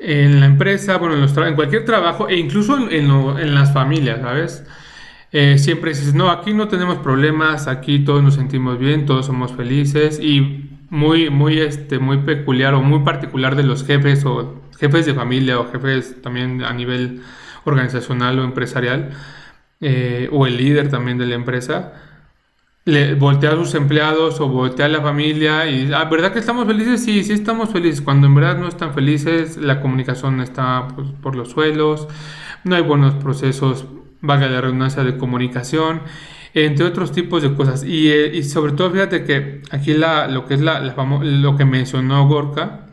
en 0.00 0.40
la 0.40 0.46
empresa, 0.46 0.96
bueno, 0.98 1.14
en, 1.14 1.20
los 1.20 1.36
en 1.36 1.54
cualquier 1.54 1.84
trabajo 1.84 2.28
e 2.28 2.36
incluso 2.36 2.76
en, 2.90 3.10
en 3.10 3.54
las 3.54 3.72
familias, 3.72 4.20
¿sabes? 4.20 4.64
Eh, 5.32 5.58
siempre 5.58 5.90
dices, 5.90 6.12
no, 6.14 6.30
aquí 6.30 6.52
no 6.54 6.66
tenemos 6.68 6.98
problemas, 6.98 7.68
aquí 7.68 8.00
todos 8.00 8.22
nos 8.22 8.34
sentimos 8.34 8.78
bien, 8.78 9.06
todos 9.06 9.26
somos 9.26 9.52
felices 9.52 10.18
y 10.20 10.70
muy, 10.90 11.30
muy, 11.30 11.60
este, 11.60 12.00
muy 12.00 12.18
peculiar 12.18 12.74
o 12.74 12.82
muy 12.82 13.00
particular 13.00 13.54
de 13.54 13.62
los 13.62 13.84
jefes 13.84 14.24
o 14.24 14.60
jefes 14.78 15.06
de 15.06 15.14
familia 15.14 15.60
o 15.60 15.70
jefes 15.70 16.20
también 16.20 16.64
a 16.64 16.72
nivel 16.72 17.22
organizacional 17.64 18.40
o 18.40 18.44
empresarial 18.44 19.10
eh, 19.80 20.28
o 20.32 20.46
el 20.46 20.56
líder 20.56 20.88
también 20.88 21.16
de 21.18 21.26
la 21.26 21.36
empresa. 21.36 21.92
Le 22.84 23.14
voltea 23.14 23.52
a 23.52 23.54
sus 23.56 23.74
empleados 23.74 24.40
o 24.40 24.48
voltea 24.48 24.86
a 24.86 24.88
la 24.88 25.02
familia 25.02 25.68
y, 25.68 25.92
ah, 25.92 26.04
¿verdad 26.04 26.32
que 26.32 26.38
estamos 26.38 26.66
felices? 26.66 27.04
Sí, 27.04 27.22
sí 27.24 27.32
estamos 27.32 27.70
felices. 27.70 28.00
Cuando 28.00 28.26
en 28.26 28.34
verdad 28.34 28.58
no 28.58 28.68
están 28.68 28.94
felices, 28.94 29.56
la 29.56 29.80
comunicación 29.80 30.40
está 30.40 30.88
pues, 30.94 31.08
por 31.22 31.36
los 31.36 31.50
suelos, 31.50 32.08
no 32.64 32.76
hay 32.76 32.82
buenos 32.82 33.14
procesos 33.14 33.86
valga 34.22 34.48
la 34.48 34.60
redundancia, 34.60 35.02
de 35.02 35.16
comunicación, 35.16 36.02
entre 36.54 36.84
otros 36.84 37.12
tipos 37.12 37.42
de 37.42 37.54
cosas. 37.54 37.84
Y, 37.84 38.10
eh, 38.10 38.32
y 38.34 38.42
sobre 38.44 38.72
todo, 38.72 38.90
fíjate 38.90 39.24
que 39.24 39.62
aquí 39.70 39.94
la, 39.94 40.28
lo 40.28 40.46
que 40.46 40.54
es 40.54 40.60
la, 40.60 40.80
lo 40.80 41.56
que 41.56 41.64
mencionó 41.64 42.26
Gorka 42.28 42.86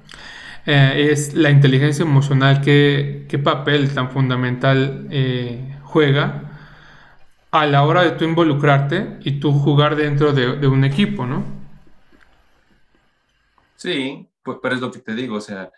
eh, 0.66 1.10
es 1.12 1.34
la 1.34 1.50
inteligencia 1.50 2.04
emocional, 2.04 2.62
qué, 2.62 3.26
qué 3.30 3.40
papel 3.40 3.90
tan 3.94 4.12
fundamental 4.12 5.08
eh, 5.12 5.76
juega 5.84 6.47
a 7.52 7.66
la 7.66 7.84
hora 7.84 8.04
de 8.04 8.12
tú 8.12 8.26
involucrarte 8.26 9.20
y 9.24 9.40
tú 9.40 9.52
jugar 9.54 9.96
dentro 9.96 10.34
de, 10.34 10.58
de 10.58 10.68
un 10.68 10.84
equipo, 10.84 11.26
¿no? 11.26 11.44
Sí, 13.76 14.30
pues, 14.44 14.58
pero 14.62 14.76
es 14.76 14.82
lo 14.82 14.92
que 14.92 15.00
te 15.00 15.14
digo, 15.14 15.38
o 15.38 15.42
sea, 15.42 15.72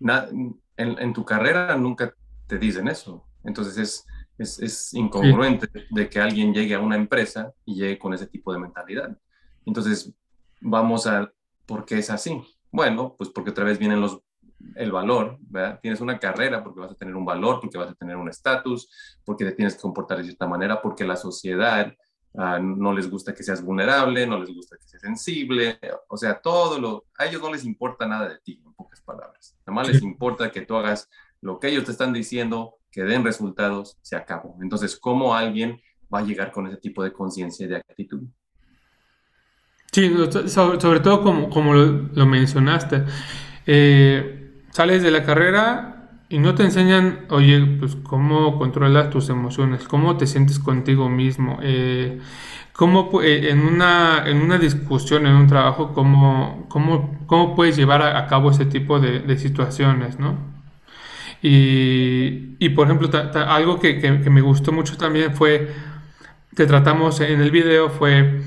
en, 0.00 0.60
en 0.76 1.12
tu 1.12 1.24
carrera 1.24 1.76
nunca 1.76 2.14
te 2.46 2.58
dicen 2.58 2.88
eso. 2.88 3.26
Entonces 3.44 3.78
es, 3.78 4.06
es, 4.38 4.58
es 4.60 4.94
incongruente 4.94 5.68
de 5.90 6.08
que 6.08 6.20
alguien 6.20 6.52
llegue 6.52 6.74
a 6.74 6.80
una 6.80 6.96
empresa 6.96 7.52
y 7.64 7.76
llegue 7.76 7.98
con 7.98 8.12
ese 8.14 8.26
tipo 8.26 8.52
de 8.52 8.58
mentalidad. 8.58 9.16
Entonces, 9.64 10.12
vamos 10.60 11.06
a, 11.06 11.32
¿por 11.64 11.84
qué 11.84 11.98
es 11.98 12.10
así? 12.10 12.42
Bueno, 12.70 13.14
pues 13.16 13.30
porque 13.30 13.50
otra 13.50 13.64
vez 13.64 13.78
vienen 13.78 14.00
los, 14.00 14.20
el 14.74 14.92
valor, 14.92 15.38
¿verdad? 15.40 15.78
Tienes 15.80 16.00
una 16.00 16.18
carrera 16.18 16.62
porque 16.62 16.80
vas 16.80 16.92
a 16.92 16.94
tener 16.94 17.14
un 17.14 17.24
valor, 17.24 17.60
porque 17.60 17.78
vas 17.78 17.90
a 17.90 17.94
tener 17.94 18.16
un 18.16 18.28
estatus, 18.28 18.88
porque 19.24 19.44
te 19.44 19.52
tienes 19.52 19.74
que 19.74 19.82
comportar 19.82 20.18
de 20.18 20.24
cierta 20.24 20.46
manera, 20.46 20.80
porque 20.80 21.04
la 21.04 21.16
sociedad 21.16 21.92
ah, 22.36 22.58
no 22.58 22.92
les 22.92 23.10
gusta 23.10 23.34
que 23.34 23.42
seas 23.42 23.62
vulnerable, 23.62 24.26
no 24.26 24.38
les 24.38 24.54
gusta 24.54 24.76
que 24.76 24.86
seas 24.86 25.02
sensible, 25.02 25.78
o 26.08 26.16
sea, 26.16 26.40
todo 26.40 26.78
lo, 26.78 27.04
a 27.18 27.26
ellos 27.26 27.42
no 27.42 27.52
les 27.52 27.64
importa 27.64 28.06
nada 28.06 28.28
de 28.28 28.38
ti, 28.38 28.62
en 28.64 28.72
pocas 28.74 29.00
palabras. 29.00 29.56
Nada 29.66 29.74
más 29.74 29.88
les 29.88 30.02
importa 30.02 30.50
que 30.50 30.62
tú 30.62 30.76
hagas 30.76 31.08
lo 31.40 31.58
que 31.60 31.68
ellos 31.68 31.84
te 31.84 31.92
están 31.92 32.12
diciendo 32.12 32.76
que 32.90 33.02
den 33.02 33.24
resultados, 33.24 33.98
se 34.00 34.16
acabó. 34.16 34.56
Entonces, 34.62 34.96
¿cómo 34.96 35.34
alguien 35.34 35.80
va 36.12 36.20
a 36.20 36.22
llegar 36.22 36.50
con 36.50 36.66
ese 36.66 36.78
tipo 36.78 37.02
de 37.04 37.12
conciencia 37.12 37.66
y 37.66 37.68
de 37.68 37.76
actitud? 37.76 38.22
Sí, 39.92 40.12
sobre, 40.48 41.00
todo 41.00 41.22
como, 41.22 41.48
como 41.48 41.74
lo, 41.74 42.26
mencionaste, 42.26 43.04
eh, 43.66 44.35
sales 44.76 45.02
de 45.02 45.10
la 45.10 45.22
carrera 45.22 46.10
y 46.28 46.38
no 46.38 46.54
te 46.54 46.62
enseñan, 46.62 47.20
oye, 47.30 47.64
pues 47.80 47.96
cómo 47.96 48.58
controlas 48.58 49.08
tus 49.08 49.30
emociones, 49.30 49.88
cómo 49.88 50.18
te 50.18 50.26
sientes 50.26 50.58
contigo 50.58 51.08
mismo, 51.08 51.58
eh, 51.62 52.20
cómo 52.74 53.22
eh, 53.22 53.48
en, 53.48 53.60
una, 53.60 54.24
en 54.26 54.42
una 54.42 54.58
discusión, 54.58 55.26
en 55.26 55.34
un 55.34 55.46
trabajo, 55.46 55.94
cómo, 55.94 56.66
cómo, 56.68 57.24
cómo 57.24 57.56
puedes 57.56 57.74
llevar 57.74 58.02
a, 58.02 58.26
cabo 58.26 58.50
ese 58.50 58.66
tipo 58.66 59.00
de, 59.00 59.20
de 59.20 59.38
situaciones, 59.38 60.18
¿no? 60.18 60.36
Y, 61.40 62.68
por 62.74 62.86
ejemplo, 62.86 63.08
algo 63.48 63.80
que, 63.80 63.94
me 64.30 64.42
gustó 64.42 64.72
mucho 64.72 64.98
también 64.98 65.34
fue, 65.34 65.72
que 66.54 66.66
tratamos 66.66 67.20
en 67.20 67.40
el 67.40 67.50
video, 67.50 67.88
fue 67.88 68.42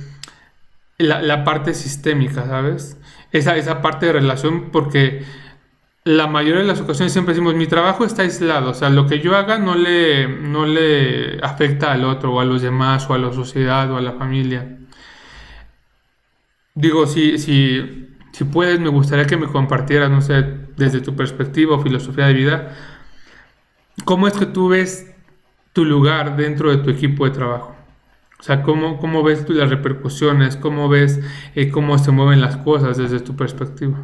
la, 0.99 1.43
parte 1.43 1.73
sistémica, 1.73 2.45
¿sabes? 2.45 2.99
Esa, 3.31 3.57
esa 3.57 3.81
parte 3.81 4.05
de 4.05 4.13
relación, 4.13 4.69
porque 4.71 5.23
la 6.09 6.25
mayoría 6.25 6.61
de 6.61 6.67
las 6.67 6.81
ocasiones 6.81 7.13
siempre 7.13 7.35
decimos, 7.35 7.53
mi 7.53 7.67
trabajo 7.67 8.03
está 8.03 8.23
aislado, 8.23 8.71
o 8.71 8.73
sea, 8.73 8.89
lo 8.89 9.05
que 9.05 9.19
yo 9.19 9.37
haga 9.37 9.59
no 9.59 9.75
le, 9.75 10.27
no 10.27 10.65
le 10.65 11.39
afecta 11.43 11.91
al 11.91 12.03
otro, 12.03 12.33
o 12.33 12.39
a 12.39 12.45
los 12.45 12.63
demás, 12.63 13.07
o 13.09 13.13
a 13.13 13.19
la 13.19 13.31
sociedad, 13.31 13.91
o 13.91 13.97
a 13.97 14.01
la 14.01 14.13
familia. 14.13 14.79
Digo, 16.73 17.05
si, 17.05 17.37
si, 17.37 18.09
si 18.31 18.43
puedes, 18.45 18.79
me 18.79 18.89
gustaría 18.89 19.27
que 19.27 19.37
me 19.37 19.47
compartieras, 19.47 20.09
no 20.09 20.21
sé, 20.21 20.43
desde 20.77 21.01
tu 21.01 21.15
perspectiva 21.15 21.75
o 21.75 21.81
filosofía 21.81 22.25
de 22.25 22.33
vida, 22.33 22.75
¿cómo 24.03 24.27
es 24.27 24.33
que 24.33 24.47
tú 24.47 24.69
ves 24.69 25.13
tu 25.73 25.85
lugar 25.85 26.37
dentro 26.37 26.71
de 26.71 26.77
tu 26.77 26.89
equipo 26.89 27.25
de 27.25 27.31
trabajo? 27.31 27.75
O 28.39 28.43
sea, 28.43 28.63
¿cómo, 28.63 28.97
cómo 28.97 29.21
ves 29.23 29.45
tú 29.45 29.53
las 29.53 29.69
repercusiones? 29.69 30.57
¿Cómo 30.57 30.89
ves 30.89 31.19
eh, 31.55 31.69
cómo 31.69 31.99
se 31.99 32.11
mueven 32.11 32.41
las 32.41 32.57
cosas 32.57 32.97
desde 32.97 33.19
tu 33.19 33.35
perspectiva? 33.35 33.99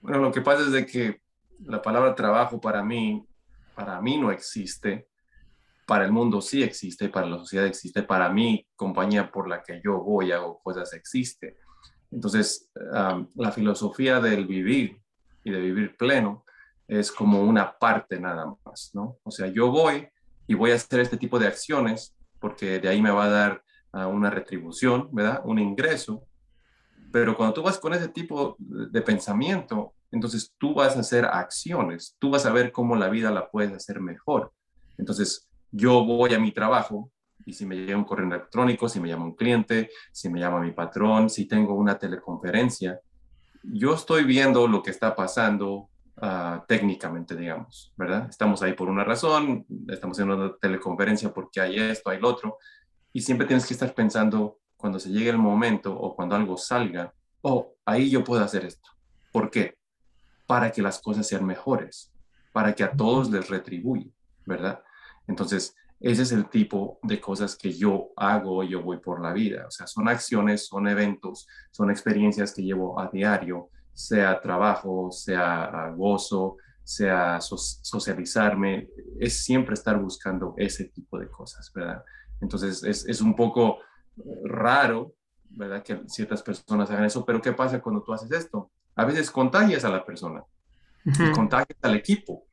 Bueno, 0.00 0.18
lo 0.18 0.32
que 0.32 0.40
pasa 0.40 0.62
es 0.62 0.72
de 0.72 0.86
que 0.86 1.20
la 1.64 1.82
palabra 1.82 2.14
trabajo 2.14 2.60
para 2.60 2.82
mí, 2.82 3.26
para 3.74 4.00
mí 4.00 4.16
no 4.18 4.30
existe, 4.30 5.08
para 5.86 6.04
el 6.04 6.12
mundo 6.12 6.40
sí 6.40 6.62
existe, 6.62 7.08
para 7.08 7.26
la 7.26 7.38
sociedad 7.38 7.66
existe, 7.66 8.02
para 8.02 8.28
mí, 8.28 8.66
compañía 8.76 9.30
por 9.30 9.48
la 9.48 9.62
que 9.62 9.80
yo 9.82 9.98
voy, 10.00 10.32
hago 10.32 10.60
cosas, 10.62 10.92
existe. 10.92 11.56
Entonces, 12.10 12.70
la 13.34 13.52
filosofía 13.52 14.20
del 14.20 14.46
vivir 14.46 15.00
y 15.44 15.50
de 15.50 15.60
vivir 15.60 15.96
pleno 15.96 16.44
es 16.86 17.10
como 17.12 17.42
una 17.42 17.78
parte 17.78 18.18
nada 18.18 18.54
más, 18.64 18.90
¿no? 18.94 19.18
O 19.22 19.30
sea, 19.30 19.46
yo 19.48 19.70
voy 19.70 20.08
y 20.46 20.54
voy 20.54 20.70
a 20.70 20.74
hacer 20.74 21.00
este 21.00 21.16
tipo 21.16 21.38
de 21.38 21.46
acciones 21.46 22.16
porque 22.38 22.80
de 22.80 22.88
ahí 22.88 23.02
me 23.02 23.10
va 23.10 23.24
a 23.24 23.30
dar 23.30 23.64
ah, 23.92 24.06
una 24.06 24.30
retribución, 24.30 25.08
¿verdad? 25.12 25.42
Un 25.44 25.58
ingreso. 25.58 26.26
Pero 27.10 27.36
cuando 27.36 27.54
tú 27.54 27.62
vas 27.62 27.78
con 27.78 27.94
ese 27.94 28.08
tipo 28.08 28.56
de 28.58 29.00
pensamiento, 29.02 29.94
entonces 30.10 30.54
tú 30.58 30.74
vas 30.74 30.96
a 30.96 31.00
hacer 31.00 31.24
acciones, 31.24 32.16
tú 32.18 32.30
vas 32.30 32.46
a 32.46 32.52
ver 32.52 32.72
cómo 32.72 32.96
la 32.96 33.08
vida 33.08 33.30
la 33.30 33.50
puedes 33.50 33.72
hacer 33.72 34.00
mejor. 34.00 34.52
Entonces, 34.96 35.48
yo 35.70 36.04
voy 36.04 36.34
a 36.34 36.38
mi 36.38 36.52
trabajo 36.52 37.10
y 37.44 37.52
si 37.52 37.64
me 37.64 37.76
llega 37.76 37.96
un 37.96 38.04
correo 38.04 38.26
electrónico, 38.26 38.88
si 38.88 39.00
me 39.00 39.08
llama 39.08 39.24
un 39.24 39.34
cliente, 39.34 39.90
si 40.12 40.28
me 40.28 40.40
llama 40.40 40.60
mi 40.60 40.72
patrón, 40.72 41.30
si 41.30 41.46
tengo 41.46 41.74
una 41.74 41.98
teleconferencia, 41.98 43.00
yo 43.62 43.94
estoy 43.94 44.24
viendo 44.24 44.66
lo 44.68 44.82
que 44.82 44.90
está 44.90 45.14
pasando 45.14 45.88
ah, 46.16 46.64
técnicamente, 46.68 47.36
digamos, 47.36 47.92
¿verdad? 47.96 48.26
Estamos 48.28 48.62
ahí 48.62 48.74
por 48.74 48.88
una 48.88 49.04
razón, 49.04 49.66
estamos 49.88 50.18
en 50.18 50.30
una 50.30 50.56
teleconferencia 50.60 51.32
porque 51.32 51.60
hay 51.60 51.78
esto, 51.78 52.10
hay 52.10 52.20
lo 52.20 52.28
otro, 52.28 52.58
y 53.12 53.20
siempre 53.20 53.46
tienes 53.46 53.66
que 53.66 53.74
estar 53.74 53.94
pensando 53.94 54.58
cuando 54.78 54.98
se 54.98 55.10
llegue 55.10 55.28
el 55.28 55.38
momento 55.38 55.92
o 55.94 56.14
cuando 56.14 56.36
algo 56.36 56.56
salga, 56.56 57.12
oh, 57.42 57.74
ahí 57.84 58.08
yo 58.08 58.24
puedo 58.24 58.42
hacer 58.42 58.64
esto. 58.64 58.90
¿Por 59.32 59.50
qué? 59.50 59.76
Para 60.46 60.70
que 60.70 60.80
las 60.80 61.00
cosas 61.00 61.26
sean 61.26 61.44
mejores, 61.44 62.12
para 62.52 62.74
que 62.74 62.84
a 62.84 62.92
todos 62.92 63.30
les 63.30 63.50
retribuya, 63.50 64.10
¿verdad? 64.46 64.80
Entonces, 65.26 65.74
ese 66.00 66.22
es 66.22 66.32
el 66.32 66.48
tipo 66.48 67.00
de 67.02 67.20
cosas 67.20 67.56
que 67.56 67.72
yo 67.72 68.10
hago, 68.16 68.62
yo 68.62 68.82
voy 68.82 68.98
por 68.98 69.20
la 69.20 69.32
vida. 69.32 69.66
O 69.66 69.70
sea, 69.70 69.86
son 69.88 70.08
acciones, 70.08 70.66
son 70.66 70.86
eventos, 70.86 71.48
son 71.72 71.90
experiencias 71.90 72.54
que 72.54 72.62
llevo 72.62 73.00
a 73.00 73.08
diario, 73.08 73.70
sea 73.92 74.40
trabajo, 74.40 75.10
sea 75.10 75.92
gozo, 75.96 76.56
sea 76.84 77.40
socializarme. 77.40 78.88
Es 79.18 79.42
siempre 79.42 79.74
estar 79.74 80.00
buscando 80.00 80.54
ese 80.56 80.84
tipo 80.84 81.18
de 81.18 81.28
cosas, 81.28 81.72
¿verdad? 81.74 82.04
Entonces, 82.40 82.84
es, 82.84 83.04
es 83.06 83.20
un 83.20 83.34
poco 83.34 83.80
raro, 84.44 85.14
¿verdad? 85.50 85.82
Que 85.82 86.00
ciertas 86.06 86.42
personas 86.42 86.90
hagan 86.90 87.04
eso, 87.04 87.24
pero 87.24 87.40
¿qué 87.40 87.52
pasa 87.52 87.80
cuando 87.80 88.02
tú 88.02 88.12
haces 88.12 88.30
esto? 88.30 88.70
A 88.94 89.04
veces 89.04 89.30
contagias 89.30 89.84
a 89.84 89.88
la 89.88 90.04
persona, 90.04 90.42
contagias 91.34 91.78
al 91.82 91.94
equipo, 91.94 92.44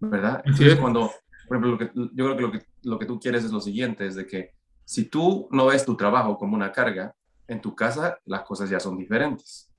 ¿verdad? 0.00 0.42
Entonces, 0.44 0.78
cuando 0.78 1.10
por 1.46 1.56
ejemplo, 1.56 1.72
lo 1.72 1.78
que, 1.78 1.90
yo 2.14 2.24
creo 2.24 2.36
que 2.36 2.42
lo, 2.42 2.52
que 2.52 2.66
lo 2.82 2.98
que 2.98 3.06
tú 3.06 3.20
quieres 3.20 3.44
es 3.44 3.52
lo 3.52 3.60
siguiente, 3.60 4.06
es 4.06 4.14
de 4.14 4.26
que 4.26 4.54
si 4.84 5.04
tú 5.04 5.48
no 5.50 5.66
ves 5.66 5.84
tu 5.84 5.96
trabajo 5.96 6.38
como 6.38 6.54
una 6.54 6.72
carga, 6.72 7.14
en 7.46 7.60
tu 7.60 7.74
casa 7.74 8.18
las 8.24 8.42
cosas 8.42 8.70
ya 8.70 8.80
son 8.80 8.96
diferentes. 8.96 9.70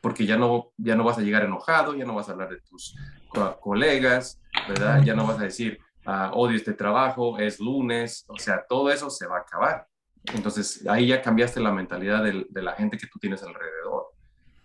Porque 0.00 0.26
ya 0.26 0.36
no, 0.36 0.72
ya 0.76 0.94
no 0.94 1.04
vas 1.04 1.18
a 1.18 1.22
llegar 1.22 1.42
enojado, 1.44 1.94
ya 1.94 2.04
no 2.04 2.14
vas 2.14 2.28
a 2.28 2.32
hablar 2.32 2.50
de 2.50 2.60
tus 2.60 2.96
colegas, 3.60 4.40
¿verdad? 4.68 5.02
Ya 5.02 5.14
no 5.14 5.26
vas 5.26 5.38
a 5.40 5.44
decir, 5.44 5.78
ah, 6.04 6.30
odio 6.34 6.56
este 6.56 6.74
trabajo, 6.74 7.38
es 7.38 7.58
lunes, 7.58 8.24
o 8.28 8.38
sea, 8.38 8.64
todo 8.68 8.90
eso 8.90 9.10
se 9.10 9.26
va 9.26 9.38
a 9.38 9.40
acabar. 9.40 9.88
Entonces 10.34 10.86
ahí 10.88 11.08
ya 11.08 11.22
cambiaste 11.22 11.60
la 11.60 11.72
mentalidad 11.72 12.22
de, 12.24 12.62
la 12.62 12.72
gente 12.72 12.98
que 12.98 13.06
tú 13.06 13.18
tienes 13.18 13.42
alrededor 13.42 14.12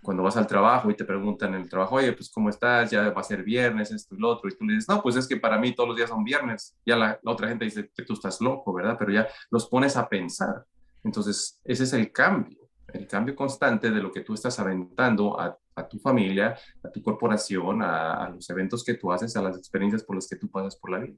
cuando 0.02 0.24
vas 0.24 0.36
al 0.36 0.48
trabajo 0.48 0.90
y 0.90 0.96
te 0.96 1.06
preguntan 1.06 1.54
en 1.54 1.62
el 1.62 1.70
trabajo, 1.70 1.96
oye, 1.96 2.12
pues 2.14 2.32
¿cómo 2.32 2.50
estás? 2.50 2.90
Ya 2.90 3.12
va 3.12 3.22
a 3.22 3.24
ser 3.24 3.44
viernes, 3.44 3.92
esto 3.92 4.16
y 4.16 4.18
lo 4.18 4.30
otro. 4.30 4.50
Y 4.50 4.56
tú 4.56 4.66
le 4.66 4.74
dices, 4.74 4.90
no, 4.90 5.02
pues 5.02 5.16
es 5.16 5.28
que 5.28 5.38
para 5.38 5.60
mí 5.60 5.76
todos 5.76 5.90
los 5.90 5.98
días 5.98 6.10
son 6.10 6.24
viernes. 6.24 6.76
Ya 6.86 6.96
la, 6.96 7.20
otra 7.24 7.50
gente 7.50 7.66
dice 7.66 7.92
que 7.96 8.04
tú 8.04 8.14
estás 8.14 8.42
loco, 8.42 8.74
¿verdad? 8.74 8.96
Pero 8.98 9.12
ya 9.12 9.28
los 9.52 9.68
pones 9.68 9.96
a 9.98 10.10
pensar. 10.10 10.66
Entonces, 11.04 11.60
ese 11.64 11.84
es 11.84 11.94
el 11.94 12.12
cambio, 12.12 12.58
el 12.94 13.08
cambio 13.08 13.36
constante 13.36 13.92
de 13.92 14.02
lo 14.02 14.12
que 14.12 14.22
tú 14.22 14.34
estás 14.34 14.60
aventando 14.60 15.40
a, 15.40 15.58
tu 15.90 15.98
familia, 15.98 16.56
a 16.84 16.90
tu 16.90 17.02
corporación, 17.02 17.82
a, 17.82 18.24
a, 18.24 18.30
los 18.30 18.48
eventos 18.52 18.84
que 18.84 18.94
tú 18.94 19.12
haces, 19.12 19.36
a 19.36 19.42
las 19.42 19.58
experiencias 19.58 20.04
por 20.04 20.16
las 20.16 20.28
que 20.28 20.36
tú 20.36 20.50
pasas 20.50 20.76
por 20.76 20.92
la 20.92 21.00
vida. 21.00 21.16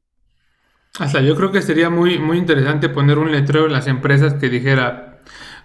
Hasta 0.99 1.21
yo 1.21 1.35
creo 1.35 1.51
que 1.51 1.61
sería 1.61 1.89
muy, 1.89 2.19
muy 2.19 2.37
interesante 2.37 2.87
poner 2.87 3.17
un 3.17 3.31
letrero 3.31 3.65
en 3.65 3.73
las 3.73 3.87
empresas 3.87 4.35
que 4.35 4.49
dijera, 4.49 5.19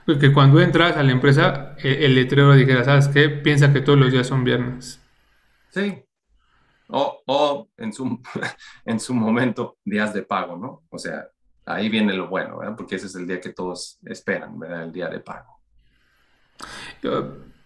que 0.06 0.32
cuando 0.32 0.61
entras 0.61 0.97
a 0.97 1.02
la 1.02 1.12
empresa, 1.12 1.76
el, 1.82 2.14
letrero 2.14 2.54
dijera, 2.54 2.82
¿sabes 2.82 3.08
qué? 3.08 3.28
Piensa 3.28 3.73
que 3.73 3.82
todos 3.82 3.99
los 3.99 4.11
días 4.11 4.26
son 4.26 4.42
viernes. 4.42 5.02
Sí. 5.68 6.02
O, 6.88 7.23
o 7.26 7.68
en, 7.76 7.92
su, 7.92 8.18
en 8.87 8.99
su 8.99 9.12
momento, 9.12 9.76
días 9.85 10.14
de 10.14 10.23
pago, 10.23 10.56
¿no? 10.56 10.85
O 10.88 10.99
sea, 10.99 11.28
ahí 11.66 11.90
viene 11.90 12.14
lo 12.14 12.28
bueno, 12.28 12.56
¿verdad? 12.56 12.75
Porque 12.75 12.97
ese 12.97 13.06
es 13.06 13.14
el 13.14 13.26
día 13.26 13.38
que 13.38 13.52
todos 13.52 13.99
esperan, 14.06 14.58
¿verdad? 14.58 14.85
El 14.85 14.92
día 14.92 15.08
de 15.08 15.20
pago. 15.20 15.61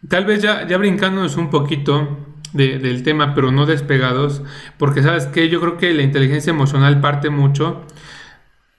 Tal 0.09 0.25
vez 0.25 0.42
ya, 0.42 0.66
ya 0.66 0.76
brincándonos 0.78 1.37
un 1.37 1.49
poquito 1.49 2.31
del 2.52 3.02
tema, 3.02 3.35
pero 3.35 3.50
no 3.50 3.66
despegados, 3.66 4.42
porque 4.78 5.02
sabes 5.02 5.26
que 5.26 5.49
yo 5.49 5.61
creo 5.61 5.78
que 5.78 5.92
la 5.94 6.02
inteligencia 6.02 6.50
emocional 6.50 7.00
parte 7.00 7.30
mucho 7.30 7.87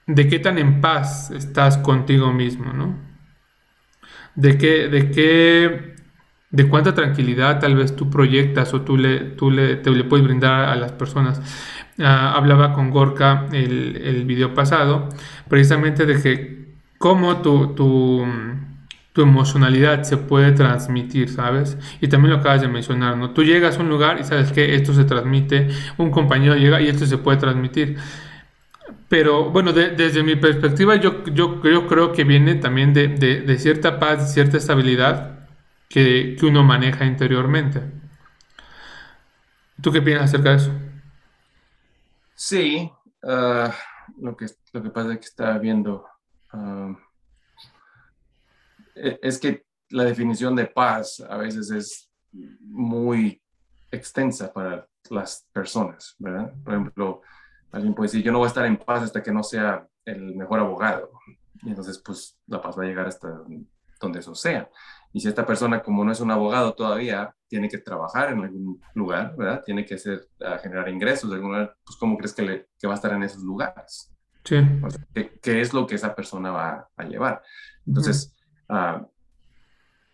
de 0.07 0.27
qué 0.27 0.39
tan 0.39 0.57
en 0.57 0.81
paz 0.81 1.31
estás 1.31 1.77
contigo 1.77 2.31
mismo, 2.33 2.73
¿no? 2.73 3.13
de 4.35 4.57
qué, 4.57 4.87
de 4.87 5.11
qué, 5.11 5.95
de 6.49 6.67
cuánta 6.67 6.93
tranquilidad 6.93 7.59
tal 7.59 7.75
vez 7.75 7.95
tú 7.95 8.09
proyectas 8.09 8.73
o 8.73 8.81
tú 8.81 8.97
le, 8.97 9.19
tú 9.19 9.51
le, 9.51 9.75
te 9.77 9.91
le 9.91 10.03
puedes 10.03 10.25
brindar 10.25 10.69
a 10.69 10.75
las 10.75 10.91
personas. 10.91 11.41
Ah, 11.99 12.33
hablaba 12.35 12.73
con 12.73 12.89
Gorka 12.89 13.47
el, 13.51 13.97
el 14.03 14.25
video 14.25 14.53
pasado, 14.53 15.09
precisamente 15.47 16.05
de 16.05 16.21
que 16.21 16.73
cómo 16.97 17.41
tu, 17.41 17.75
tu, 17.75 18.25
tu, 19.13 19.21
emocionalidad 19.21 20.03
se 20.03 20.17
puede 20.17 20.51
transmitir, 20.51 21.29
¿sabes? 21.29 21.77
Y 22.01 22.07
también 22.07 22.31
lo 22.33 22.39
acabas 22.39 22.61
de 22.61 22.67
mencionar, 22.67 23.17
¿no? 23.17 23.31
Tú 23.31 23.43
llegas 23.43 23.77
a 23.77 23.81
un 23.81 23.89
lugar 23.89 24.19
y 24.19 24.23
sabes 24.23 24.51
que 24.51 24.75
esto 24.75 24.93
se 24.93 25.05
transmite, 25.05 25.69
un 25.97 26.11
compañero 26.11 26.55
llega 26.55 26.81
y 26.81 26.87
esto 26.87 27.05
se 27.05 27.17
puede 27.17 27.37
transmitir. 27.37 27.97
Pero 29.09 29.51
bueno, 29.51 29.73
desde 29.73 30.23
mi 30.23 30.35
perspectiva, 30.35 30.95
yo, 30.95 31.23
yo, 31.25 31.61
creo 31.61 32.11
que 32.13 32.23
viene 32.23 32.55
también 32.55 32.93
de, 32.93 33.57
cierta 33.59 33.99
paz, 33.99 34.33
cierta 34.33 34.57
estabilidad 34.57 35.47
que, 35.87 36.35
uno 36.41 36.63
maneja 36.63 37.05
interiormente. 37.05 37.81
¿Tú 39.81 39.91
qué 39.91 40.01
piensas 40.01 40.29
acerca 40.29 40.49
de 40.49 40.55
eso? 40.55 40.71
Sí, 42.33 42.91
ah, 43.23 43.71
lo, 44.19 44.35
que, 44.35 44.47
lo 44.73 44.81
que 44.81 44.89
pasa 44.89 45.13
es 45.13 45.19
que 45.19 45.25
estaba 45.25 45.59
viendo 45.59 46.05
ah, 46.51 46.95
es 48.95 49.39
que 49.39 49.65
la 49.89 50.03
definición 50.03 50.55
de 50.55 50.65
paz 50.65 51.23
a 51.27 51.37
veces 51.37 51.71
es 51.71 52.11
muy 52.61 53.41
extensa 53.91 54.51
para 54.51 54.87
las 55.09 55.47
personas, 55.51 56.15
¿verdad? 56.17 56.53
Por 56.63 56.73
ejemplo, 56.73 57.21
Alguien 57.73 57.95
puede 57.95 58.07
decir, 58.07 58.23
yo 58.23 58.31
no 58.31 58.37
voy 58.37 58.45
a 58.45 58.49
estar 58.49 58.65
en 58.67 58.77
paz 58.77 59.01
hasta 59.01 59.23
que 59.23 59.31
no 59.31 59.41
sea 59.41 59.85
el 60.05 60.35
mejor 60.35 60.59
abogado. 60.59 61.09
Y 61.63 61.69
entonces, 61.69 61.99
pues, 62.05 62.39
la 62.45 62.61
paz 62.61 62.77
va 62.77 62.83
a 62.83 62.85
llegar 62.85 63.07
hasta 63.07 63.41
donde 63.99 64.19
eso 64.19 64.35
sea. 64.35 64.69
Y 65.11 65.19
si 65.19 65.27
esta 65.27 65.43
persona, 65.43 65.81
como 65.81 66.05
no 66.05 66.11
es 66.11 66.19
un 66.19 66.29
abogado 66.29 66.75
todavía, 66.75 67.35
tiene 67.47 67.67
que 67.67 67.79
trabajar 67.79 68.31
en 68.31 68.43
algún 68.43 68.79
lugar, 68.93 69.35
¿verdad? 69.35 69.63
Tiene 69.65 69.85
que 69.85 69.95
hacer, 69.95 70.27
generar 70.61 70.87
ingresos 70.87 71.31
de 71.31 71.37
algún 71.37 71.51
lugar, 71.51 71.75
pues, 71.83 71.97
¿cómo 71.97 72.15
crees 72.15 72.33
que, 72.33 72.43
le, 72.43 72.67
que 72.77 72.85
va 72.85 72.93
a 72.93 72.95
estar 72.95 73.11
en 73.11 73.23
esos 73.23 73.41
lugares? 73.41 74.13
Sí. 74.43 74.57
¿qué, 75.41 75.61
es 75.61 75.73
lo 75.73 75.87
que 75.87 75.95
esa 75.95 76.13
persona 76.13 76.51
va 76.51 76.89
a 76.95 77.03
llevar? 77.05 77.41
Entonces, 77.87 78.35
ah, 78.69 79.05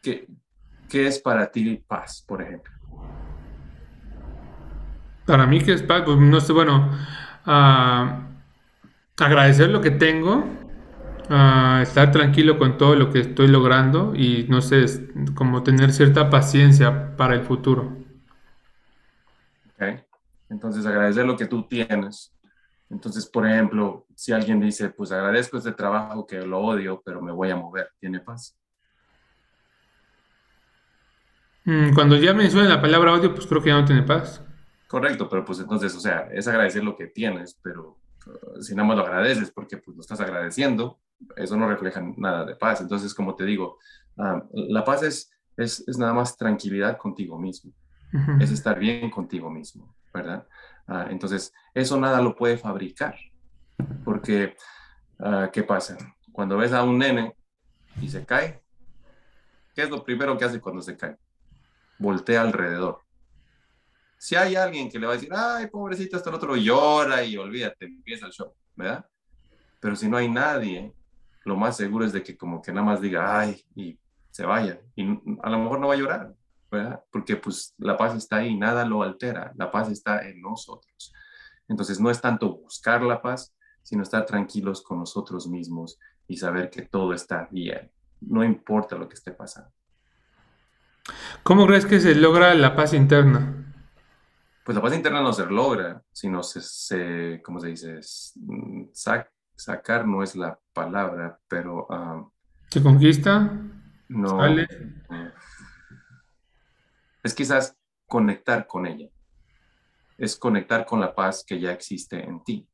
¿qué, 0.01 0.27
¿qué 0.89 1.07
es 1.07 1.19
para 1.19 1.51
ti 1.51 1.83
paz, 1.87 2.23
por 2.27 2.41
ejemplo? 2.41 2.73
Para 5.25 5.45
mí, 5.45 5.61
¿qué 5.61 5.73
es 5.73 5.83
paz? 5.83 6.03
Pues 6.05 6.17
no 6.17 6.41
sé, 6.41 6.53
bueno, 6.53 6.89
agradecer 9.17 9.69
lo 9.69 9.81
que 9.81 9.91
tengo, 9.91 10.43
estar 11.81 12.11
tranquilo 12.11 12.57
con 12.57 12.77
todo 12.77 12.95
lo 12.95 13.11
que 13.11 13.19
estoy 13.19 13.47
logrando 13.47 14.15
y 14.15 14.47
no 14.49 14.61
sé, 14.61 14.85
como 15.35 15.61
tener 15.61 15.91
cierta 15.91 16.29
paciencia 16.31 17.15
para 17.15 17.35
el 17.35 17.41
futuro. 17.41 17.95
Ok, 19.75 19.83
entonces 20.49 20.85
agradecer 20.85 21.25
lo 21.25 21.37
que 21.37 21.45
tú 21.45 21.67
tienes. 21.67 22.33
Entonces, 22.89 23.27
por 23.27 23.47
ejemplo, 23.47 24.07
si 24.15 24.31
alguien 24.31 24.59
dice, 24.59 24.89
pues 24.89 25.11
agradezco 25.11 25.57
este 25.57 25.73
trabajo 25.73 26.25
que 26.25 26.41
lo 26.41 26.59
odio, 26.59 27.01
pero 27.05 27.21
me 27.21 27.31
voy 27.31 27.51
a 27.51 27.55
mover, 27.55 27.91
¿tiene 27.99 28.19
paz? 28.19 28.57
Mm, 31.65 31.93
cuando 31.93 32.15
ya 32.15 32.33
me 32.33 32.49
suena 32.49 32.67
la 32.67 32.81
palabra 32.81 33.13
odio, 33.13 33.33
pues 33.33 33.45
creo 33.45 33.61
que 33.61 33.69
ya 33.69 33.79
no 33.79 33.85
tiene 33.85 34.01
paz. 34.01 34.43
Correcto, 34.87 35.29
pero 35.29 35.45
pues 35.45 35.59
entonces, 35.59 35.95
o 35.95 35.99
sea, 35.99 36.27
es 36.31 36.47
agradecer 36.47 36.83
lo 36.83 36.95
que 36.95 37.07
tienes, 37.07 37.59
pero 37.61 37.99
uh, 38.25 38.61
si 38.61 38.73
nada 38.73 38.87
más 38.87 38.97
lo 38.97 39.05
agradeces 39.05 39.51
porque 39.51 39.77
pues 39.77 39.95
lo 39.95 40.01
estás 40.01 40.19
agradeciendo, 40.19 40.99
eso 41.35 41.55
no 41.57 41.69
refleja 41.69 42.01
nada 42.17 42.43
de 42.43 42.55
paz. 42.55 42.81
Entonces, 42.81 43.13
como 43.13 43.35
te 43.35 43.45
digo, 43.45 43.77
ah, 44.17 44.43
la 44.51 44.83
paz 44.83 45.03
es, 45.03 45.31
es, 45.57 45.87
es, 45.87 45.97
nada 45.99 46.13
más 46.13 46.35
tranquilidad 46.37 46.97
contigo 46.97 47.37
mismo, 47.37 47.71
es 48.39 48.49
estar 48.49 48.79
bien 48.79 49.11
contigo 49.11 49.51
mismo, 49.51 49.95
¿verdad? 50.11 50.47
Ah, 50.89 51.07
entonces, 51.09 51.53
eso 51.73 51.99
nada 51.99 52.21
lo 52.21 52.35
puede 52.35 52.57
fabricar, 52.57 53.15
porque, 54.03 54.55
ah, 55.19 55.49
¿qué 55.53 55.63
pasa? 55.63 55.97
Cuando 56.31 56.57
ves 56.57 56.73
a 56.73 56.83
un 56.83 56.97
nene 56.97 57.35
y 58.01 58.09
se 58.09 58.25
cae, 58.25 58.61
¿qué 59.75 59.83
es 59.83 59.89
lo 59.89 60.03
primero 60.03 60.37
que 60.37 60.45
hace 60.45 60.59
cuando 60.59 60.81
se 60.81 60.97
cae? 60.97 61.15
Voltea 61.99 62.41
alrededor 62.41 63.01
si 64.19 64.35
hay 64.35 64.55
alguien 64.55 64.91
que 64.91 64.99
le 64.99 65.07
va 65.07 65.13
a 65.13 65.15
decir, 65.15 65.31
ay, 65.33 65.67
pobrecito, 65.67 66.17
hasta 66.17 66.29
el 66.29 66.35
otro 66.35 66.57
llora 66.57 67.23
y 67.23 67.37
olvídate, 67.37 67.85
empieza 67.85 68.25
el 68.25 68.33
show, 68.33 68.53
¿verdad? 68.75 69.05
Pero 69.79 69.95
si 69.95 70.09
no 70.09 70.17
hay 70.17 70.27
nadie, 70.27 70.93
lo 71.45 71.55
más 71.55 71.77
seguro 71.77 72.05
es 72.05 72.11
de 72.11 72.21
que 72.21 72.37
como 72.37 72.61
que 72.61 72.73
nada 72.73 72.85
más 72.85 72.99
diga, 72.99 73.39
ay, 73.39 73.63
y 73.75 73.97
se 74.29 74.45
vaya. 74.45 74.81
Y 74.93 75.03
a 75.41 75.49
lo 75.49 75.59
mejor 75.59 75.79
no 75.79 75.87
va 75.87 75.93
a 75.93 75.97
llorar, 75.97 76.35
¿verdad? 76.71 77.03
Porque 77.11 77.35
pues 77.35 77.73
la 77.77 77.97
paz 77.97 78.15
está 78.15 78.37
ahí, 78.37 78.55
nada 78.55 78.85
lo 78.85 79.03
altera, 79.03 79.53
la 79.55 79.71
paz 79.71 79.89
está 79.89 80.27
en 80.27 80.41
nosotros. 80.41 81.13
Entonces 81.67 81.99
no 81.99 82.09
es 82.09 82.21
tanto 82.21 82.57
buscar 82.57 83.01
la 83.01 83.21
paz, 83.21 83.55
sino 83.83 84.03
estar 84.03 84.25
tranquilos 84.25 84.81
con 84.81 84.99
nosotros 84.99 85.47
mismos 85.47 85.99
y 86.27 86.37
saber 86.37 86.69
que 86.69 86.83
todo 86.83 87.13
está 87.13 87.47
bien, 87.51 87.91
no 88.21 88.43
importa 88.43 88.95
lo 88.95 89.07
que 89.07 89.15
esté 89.15 89.31
pasando. 89.31 89.71
¿Cómo 91.43 91.65
crees 91.65 91.85
que 91.85 91.99
se 91.99 92.13
logra 92.15 92.53
la 92.53 92.75
paz 92.75 92.93
interna? 92.93 93.59
pues 94.69 94.75
la 94.75 94.83
paz 94.83 94.93
interna 94.93 95.23
no 95.23 95.33
se 95.33 95.47
logra, 95.47 95.99
sino 96.11 96.43
se, 96.43 96.61
se 96.61 97.41
¿cómo 97.43 97.59
se 97.59 97.69
dice? 97.69 98.01
Mm, 98.35 98.83
sacar 98.93 100.05
no 100.05 100.21
es 100.21 100.35
la 100.35 100.59
palabra, 100.73 101.39
pero... 101.47 101.87
Ah, 101.89 102.23
¿Se 102.69 102.83
conquista? 102.83 103.51
No. 104.09 104.37
Es 107.23 107.33
quizás 107.33 107.77
conectar 108.07 108.67
con 108.67 108.85
ella. 108.85 109.09
Es 110.17 110.35
conectar 110.35 110.85
con 110.85 110.99
la 110.99 111.15
paz 111.15 111.43
que 111.45 111.59
ya 111.59 111.71
existe 111.71 112.23
en 112.23 112.43
ti. 112.43 112.67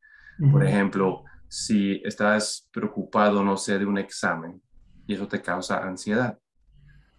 Por 0.52 0.66
ejemplo, 0.66 1.24
si 1.48 2.02
estás 2.04 2.68
preocupado, 2.72 3.44
no 3.44 3.56
sé, 3.56 3.80
de 3.80 3.86
un 3.86 3.98
examen 3.98 4.62
y 5.08 5.14
eso 5.14 5.28
te 5.28 5.42
causa 5.42 5.84
ansiedad. 5.84 6.38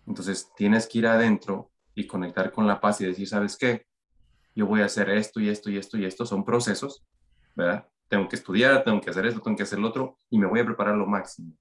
Entonces 0.06 0.50
tienes 0.56 0.86
que 0.86 0.98
ir 0.98 1.06
adentro 1.06 1.70
y 1.94 2.06
conectar 2.06 2.52
con 2.52 2.66
la 2.66 2.80
paz 2.80 3.00
y 3.00 3.06
decir, 3.06 3.26
¿sabes 3.26 3.56
qué? 3.56 3.86
yo 4.56 4.66
voy 4.66 4.80
a 4.80 4.86
hacer 4.86 5.10
esto 5.10 5.38
y 5.38 5.50
esto 5.50 5.70
y 5.70 5.76
esto 5.76 5.98
y 5.98 6.06
esto, 6.06 6.24
son 6.24 6.44
procesos, 6.44 7.04
¿verdad? 7.54 7.86
Tengo 8.08 8.26
que 8.26 8.36
estudiar, 8.36 8.82
tengo 8.82 9.00
que 9.02 9.10
hacer 9.10 9.26
esto, 9.26 9.40
tengo 9.40 9.56
que 9.56 9.62
hacer 9.62 9.78
lo 9.78 9.88
otro 9.88 10.18
y 10.30 10.38
me 10.38 10.46
voy 10.46 10.60
a 10.60 10.64
preparar 10.64 10.96
lo 10.96 11.06
máximo. 11.06 11.52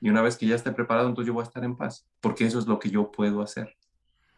Y 0.00 0.10
una 0.10 0.20
vez 0.20 0.36
que 0.36 0.46
ya 0.46 0.56
esté 0.56 0.72
preparado, 0.72 1.08
entonces 1.08 1.28
yo 1.28 1.34
voy 1.34 1.42
a 1.42 1.46
estar 1.46 1.62
en 1.62 1.76
paz, 1.76 2.08
porque 2.20 2.44
eso 2.44 2.58
es 2.58 2.66
lo 2.66 2.80
que 2.80 2.90
yo 2.90 3.12
puedo 3.12 3.40
hacer. 3.40 3.76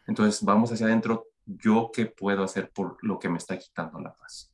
Entonces 0.07 0.43
vamos 0.43 0.71
hacia 0.71 0.85
adentro, 0.85 1.27
yo 1.45 1.91
qué 1.93 2.05
puedo 2.05 2.43
hacer 2.43 2.71
por 2.71 2.97
lo 3.01 3.19
que 3.19 3.29
me 3.29 3.37
está 3.37 3.57
quitando 3.57 3.99
la 3.99 4.13
paz. 4.13 4.51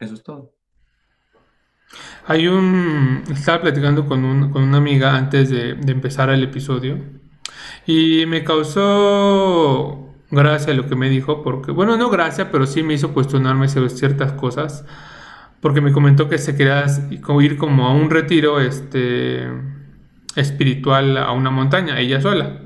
Eso 0.00 0.14
es 0.14 0.22
todo. 0.22 0.52
Hay 2.26 2.48
un, 2.48 3.22
estaba 3.30 3.62
platicando 3.62 4.06
con, 4.06 4.24
un, 4.24 4.50
con 4.50 4.62
una 4.62 4.78
amiga 4.78 5.14
antes 5.14 5.50
de, 5.50 5.70
empezar 5.70 6.30
el 6.30 6.42
episodio 6.42 6.98
y 7.86 8.24
me 8.26 8.42
causó 8.44 10.14
gracias 10.30 10.70
a 10.70 10.74
lo 10.74 10.88
que 10.88 10.96
me 10.96 11.08
dijo, 11.08 11.42
porque, 11.42 11.70
bueno, 11.70 11.96
no 11.96 12.10
gracias, 12.10 12.48
pero 12.50 12.66
sí 12.66 12.82
me 12.82 12.94
hizo 12.94 13.12
cuestionarme 13.12 13.68
sobre 13.68 13.90
ciertas 13.90 14.32
cosas, 14.32 14.84
porque 15.60 15.80
me 15.80 15.92
comentó 15.92 16.28
que 16.28 16.38
se 16.38 16.56
quería 16.56 16.86
ir 17.40 17.56
como 17.56 17.86
a 17.86 17.92
un 17.92 18.10
retiro, 18.10 18.58
este, 18.58 19.46
espiritual 20.34 21.16
a 21.18 21.30
una 21.32 21.50
montaña, 21.50 22.00
ella 22.00 22.20
sola. 22.20 22.63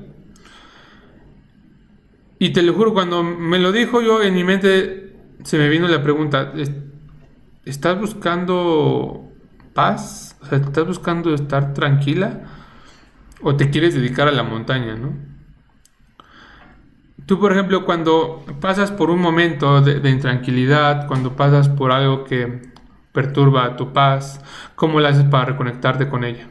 Y 2.39 2.51
te 2.51 2.61
lo 2.61 2.73
juro, 2.73 2.93
cuando 2.93 3.21
me 3.21 3.59
lo 3.59 3.73
dijo 3.73 4.01
yo 4.01 4.23
en 4.23 4.33
mi 4.33 4.45
mente 4.45 5.13
se 5.43 5.57
me 5.57 5.67
vino 5.67 5.89
la 5.89 6.01
pregunta, 6.01 6.53
¿estás 7.65 7.99
buscando 7.99 9.29
paz? 9.73 10.37
O 10.49 10.55
¿estás 10.55 10.87
buscando 10.87 11.33
estar 11.33 11.73
tranquila? 11.73 12.43
¿O 13.41 13.55
te 13.55 13.69
quieres 13.69 13.93
dedicar 13.93 14.29
a 14.29 14.31
la 14.31 14.43
montaña, 14.43 14.95
no? 14.95 15.13
Tú, 17.25 17.39
por 17.39 17.51
ejemplo, 17.51 17.85
cuando 17.85 18.43
pasas 18.59 18.91
por 18.91 19.09
un 19.09 19.19
momento 19.19 19.81
de, 19.81 20.09
intranquilidad, 20.09 21.07
cuando 21.07 21.35
pasas 21.35 21.69
por 21.69 21.91
algo 21.91 22.23
que 22.23 22.71
perturba 23.11 23.75
tu 23.75 23.93
paz, 23.93 24.41
¿cómo 24.75 24.99
lo 24.99 25.07
haces 25.07 25.25
para 25.25 25.45
reconectarte 25.45 26.07
con 26.07 26.23
ella? 26.23 26.47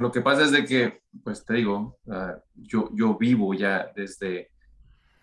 Lo 0.00 0.10
que 0.10 0.22
pasa 0.22 0.44
es 0.44 0.50
de 0.50 0.64
que, 0.64 1.02
pues 1.22 1.44
te 1.44 1.52
digo, 1.52 1.98
ah, 2.10 2.34
yo, 2.54 2.88
yo 2.94 3.18
vivo 3.18 3.52
ya 3.52 3.92
desde, 3.94 4.50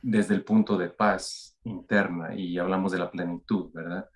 desde 0.04 0.36
el 0.36 0.44
punto 0.44 0.78
de 0.78 0.90
paz 0.90 1.58
interna 1.64 2.36
y 2.36 2.60
hablamos 2.60 2.92
de 2.92 3.00
la 3.00 3.10
plenitud, 3.10 3.72
¿verdad? 3.74 4.08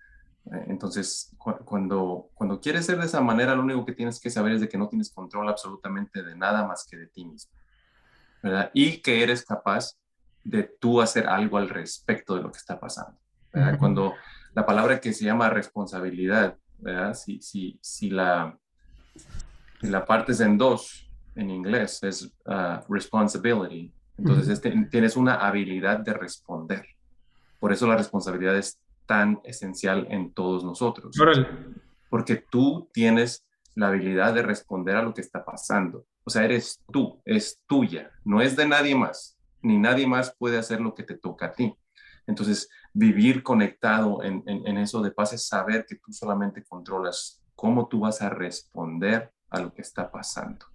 Eh, 0.51 0.65
entonces, 0.67 1.35
cuando, 1.65 2.29
cuando 2.35 2.61
quieres 2.61 2.85
ser 2.85 2.99
de 2.99 3.07
esa 3.07 3.21
manera, 3.21 3.55
lo 3.55 3.63
único 3.63 3.83
que 3.87 3.93
tienes 3.93 4.19
que 4.19 4.29
saber 4.29 4.51
es 4.51 4.61
de 4.61 4.69
que 4.69 4.77
no 4.77 4.87
tienes 4.87 5.11
control 5.11 5.49
absolutamente 5.49 6.21
de 6.21 6.35
nada 6.35 6.67
más 6.67 6.85
que 6.87 6.95
de 6.95 7.07
ti 7.07 7.25
mismo. 7.25 7.51
¿verdad? 8.43 8.69
Y 8.75 9.01
que 9.01 9.23
eres 9.23 9.43
capaz 9.43 9.97
de 10.43 10.61
tú 10.61 11.01
hacer 11.01 11.27
algo 11.27 11.57
al 11.57 11.69
respecto 11.69 12.35
de 12.35 12.43
lo 12.43 12.51
que 12.51 12.59
está 12.59 12.79
pasando. 12.79 13.19
¿verdad? 13.51 13.79
Cuando 13.79 14.13
la 14.53 14.63
palabra 14.63 15.01
que 15.01 15.11
se 15.11 15.25
llama 15.25 15.49
responsabilidad, 15.49 16.55
¿verdad? 16.77 17.15
Si, 17.15 17.41
si, 17.41 17.79
si 17.81 18.11
la, 18.11 18.59
la 19.81 20.05
partes 20.05 20.39
en 20.39 20.57
dos 20.57 21.07
en 21.35 21.49
inglés, 21.49 22.03
es 22.03 22.25
uh, 22.45 22.81
responsibility. 22.89 23.91
Entonces 24.17 24.49
este, 24.49 24.71
tienes 24.91 25.15
una 25.15 25.35
habilidad 25.35 25.99
de 25.99 26.13
responder. 26.13 26.85
Por 27.59 27.71
eso 27.71 27.87
la 27.87 27.95
responsabilidad 27.95 28.57
es 28.57 28.79
tan 29.05 29.39
esencial 29.43 30.07
en 30.09 30.33
todos 30.33 30.63
nosotros. 30.63 31.15
Porque 32.09 32.35
tú 32.35 32.89
tienes 32.93 33.45
la 33.75 33.87
habilidad 33.87 34.33
de 34.33 34.41
responder 34.41 34.95
a 34.95 35.03
lo 35.03 35.13
que 35.13 35.21
está 35.21 35.43
pasando. 35.43 36.05
O 36.23 36.29
sea, 36.29 36.43
eres 36.43 36.81
tú, 36.91 37.21
es 37.25 37.63
tuya, 37.67 38.11
no 38.23 38.41
es 38.41 38.55
de 38.55 38.67
nadie 38.67 38.95
más, 38.95 39.37
ni 39.61 39.77
nadie 39.77 40.05
más 40.05 40.35
puede 40.37 40.57
hacer 40.57 40.81
lo 40.81 40.93
que 40.93 41.03
te 41.03 41.17
toca 41.17 41.47
a 41.47 41.53
ti. 41.53 41.73
Entonces, 42.27 42.69
vivir 42.93 43.41
conectado 43.41 44.21
en, 44.23 44.77
eso 44.77 45.01
de 45.01 45.11
paz 45.11 45.33
es 45.33 45.47
saber 45.47 45.85
que 45.87 45.95
tú 45.95 46.11
solamente 46.11 46.63
controlas 46.63 47.41
cómo 47.55 47.87
tú 47.87 48.01
vas 48.01 48.21
a 48.21 48.29
responder 48.29 49.31
a 49.51 49.59
lo 49.59 49.73
que 49.73 49.81
está 49.81 50.09
pasando. 50.09 50.65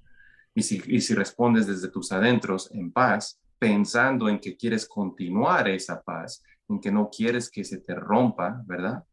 Y 0.54 0.62
si, 0.62 0.82
y 0.86 1.00
si 1.00 1.14
respondes 1.14 1.66
desde 1.66 1.88
tus 1.88 2.12
adentros 2.12 2.70
en 2.72 2.92
paz, 2.92 3.40
pensando 3.58 4.28
en 4.28 4.38
que 4.38 4.56
quieres 4.56 4.86
continuar 4.86 5.68
esa 5.68 6.00
paz, 6.02 6.42
en 6.68 6.80
que 6.80 6.92
no 6.92 7.10
quieres 7.10 7.50
que 7.50 7.64
se 7.64 7.78
te 7.78 7.94
rompa, 7.94 8.62
¿verdad? 8.66 9.04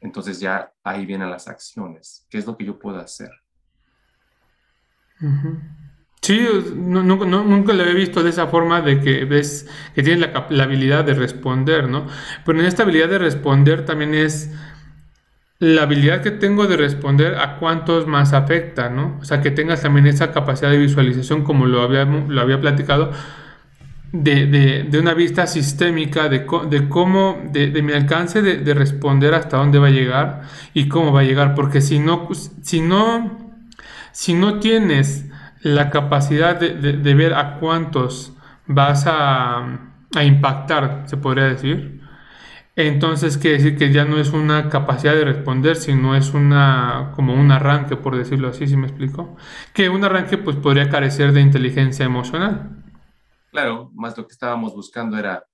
Entonces 0.00 0.40
ya 0.40 0.72
ahí 0.84 1.06
vienen 1.06 1.30
las 1.30 1.48
acciones. 1.48 2.26
¿Qué 2.30 2.38
es 2.38 2.46
lo 2.46 2.56
que 2.56 2.64
yo 2.64 2.78
puedo 2.78 2.98
hacer? 2.98 3.30
Sí, 6.20 6.46
nunca 6.76 7.72
lo 7.72 7.82
había 7.82 7.94
visto 7.94 8.22
de 8.22 8.30
esa 8.30 8.46
forma 8.46 8.80
de 8.82 9.00
que 9.00 9.24
ves 9.24 9.68
que 9.94 10.02
tienes 10.02 10.30
la, 10.50 10.62
habilidad 10.62 11.04
de 11.04 11.14
responder, 11.14 11.88
¿no? 11.88 12.06
Pero 12.44 12.60
en 12.60 12.66
esta 12.66 12.82
habilidad 12.82 13.08
de 13.08 13.18
responder 13.18 13.84
también 13.84 14.14
es 14.14 14.52
la 15.60 15.82
habilidad 15.82 16.22
que 16.22 16.30
tengo 16.30 16.66
de 16.66 16.76
responder 16.76 17.36
a 17.36 17.56
cuántos 17.58 18.06
más 18.06 18.32
afecta, 18.32 18.90
¿no? 18.90 19.18
O 19.20 19.24
sea, 19.24 19.40
que 19.40 19.50
tengas 19.50 19.82
también 19.82 20.06
esa 20.06 20.32
capacidad 20.32 20.70
de 20.70 20.78
visualización 20.78 21.42
como 21.42 21.66
lo 21.66 21.82
había, 21.82 22.06
platicado, 22.60 23.12
de, 24.12 24.88
una 25.00 25.14
vista 25.14 25.46
sistémica 25.46 26.28
de, 26.28 26.46
cómo, 26.46 27.42
de, 27.52 27.82
mi 27.82 27.92
alcance 27.92 28.40
de, 28.42 28.74
responder 28.74 29.34
hasta 29.34 29.56
dónde 29.56 29.78
va 29.78 29.88
a 29.88 29.90
llegar 29.90 30.42
y 30.74 30.88
cómo 30.88 31.12
va 31.12 31.20
a 31.20 31.24
llegar, 31.24 31.54
porque 31.54 31.80
si 31.80 31.98
no, 31.98 32.28
si 32.62 32.80
no 32.80 33.48
si 34.18 34.34
no 34.34 34.58
tienes 34.58 35.26
la 35.62 35.90
capacidad 35.90 36.58
de, 36.58 37.14
ver 37.14 37.34
a 37.34 37.60
cuántos 37.60 38.32
vas 38.66 39.04
a, 39.06 39.78
impactar, 40.20 41.04
se 41.06 41.16
podría 41.16 41.44
decir, 41.44 41.97
entonces 42.86 43.38
quiere 43.38 43.56
decir 43.56 43.76
que 43.76 43.92
ya 43.92 44.04
no 44.04 44.18
es 44.18 44.30
una 44.30 44.68
capacidad 44.68 45.12
de 45.14 45.24
responder, 45.24 45.74
sino 45.74 46.14
es 46.14 46.32
una 46.32 47.12
como 47.16 47.34
un 47.34 47.50
arranque, 47.50 47.96
por 47.96 48.16
decirlo 48.16 48.48
así, 48.48 48.68
si 48.68 48.76
me 48.76 48.86
explico. 48.86 49.36
Que 49.74 49.88
un 49.88 50.04
arranque 50.04 50.38
pues 50.38 50.56
podría 50.56 50.88
carecer 50.88 51.32
de 51.32 51.40
inteligencia 51.40 52.06
emocional. 52.06 52.84
Claro, 53.50 53.90
más 53.94 54.16
lo 54.16 54.26
que 54.26 54.32
estábamos 54.32 54.74
buscando 54.74 55.18
era 55.18 55.44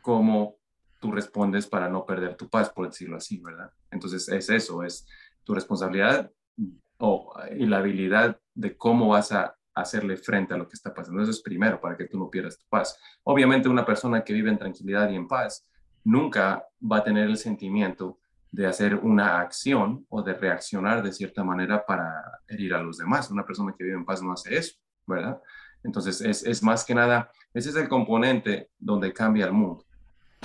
cómo 0.00 0.54
tú 1.00 1.10
respondes 1.10 1.66
para 1.66 1.88
no 1.88 2.06
perder 2.06 2.36
tu 2.36 2.48
paz, 2.48 2.70
por 2.70 2.86
decirlo 2.86 3.16
así, 3.16 3.40
¿verdad? 3.40 3.72
Entonces 3.90 4.28
es 4.28 4.48
eso, 4.48 4.84
es 4.84 5.08
tu 5.42 5.54
responsabilidad 5.54 6.30
y 6.56 7.66
la 7.66 7.78
habilidad 7.78 8.38
de 8.54 8.76
cómo 8.76 9.08
vas 9.08 9.32
a 9.32 9.56
hacerle 9.74 10.16
frente 10.16 10.54
a 10.54 10.56
lo 10.56 10.68
que 10.68 10.74
está 10.74 10.94
pasando. 10.94 11.20
Eso 11.20 11.32
es 11.32 11.42
primero, 11.42 11.80
para 11.80 11.96
que 11.96 12.06
tú 12.06 12.16
no 12.16 12.30
pierdas 12.30 12.56
tu 12.56 12.64
paz. 12.68 12.96
Obviamente 13.24 13.68
una 13.68 13.84
persona 13.84 14.22
que 14.22 14.32
vive 14.32 14.50
en 14.50 14.58
tranquilidad 14.58 15.10
y 15.10 15.16
en 15.16 15.26
paz 15.26 15.68
nunca 16.04 16.66
va 16.80 16.98
a 16.98 17.04
tener 17.04 17.28
el 17.28 17.36
sentimiento 17.36 18.18
de 18.52 18.66
hacer 18.66 18.94
una 18.94 19.40
acción 19.40 20.06
o 20.08 20.22
de 20.22 20.34
reaccionar 20.34 21.02
de 21.02 21.12
cierta 21.12 21.42
manera 21.42 21.84
para 21.84 22.40
herir 22.46 22.74
a 22.74 22.82
los 22.82 22.98
demás. 22.98 23.30
Una 23.30 23.44
persona 23.44 23.74
que 23.76 23.82
vive 23.82 23.96
en 23.96 24.04
paz 24.04 24.22
no 24.22 24.32
hace 24.32 24.56
eso, 24.56 24.76
¿verdad? 25.06 25.40
Entonces 25.82 26.20
es, 26.20 26.44
es 26.44 26.62
más 26.62 26.84
que 26.84 26.94
nada, 26.94 27.30
ese 27.52 27.70
es 27.70 27.76
el 27.76 27.88
componente 27.88 28.70
donde 28.78 29.12
cambia 29.12 29.46
el 29.46 29.52
mundo, 29.52 29.84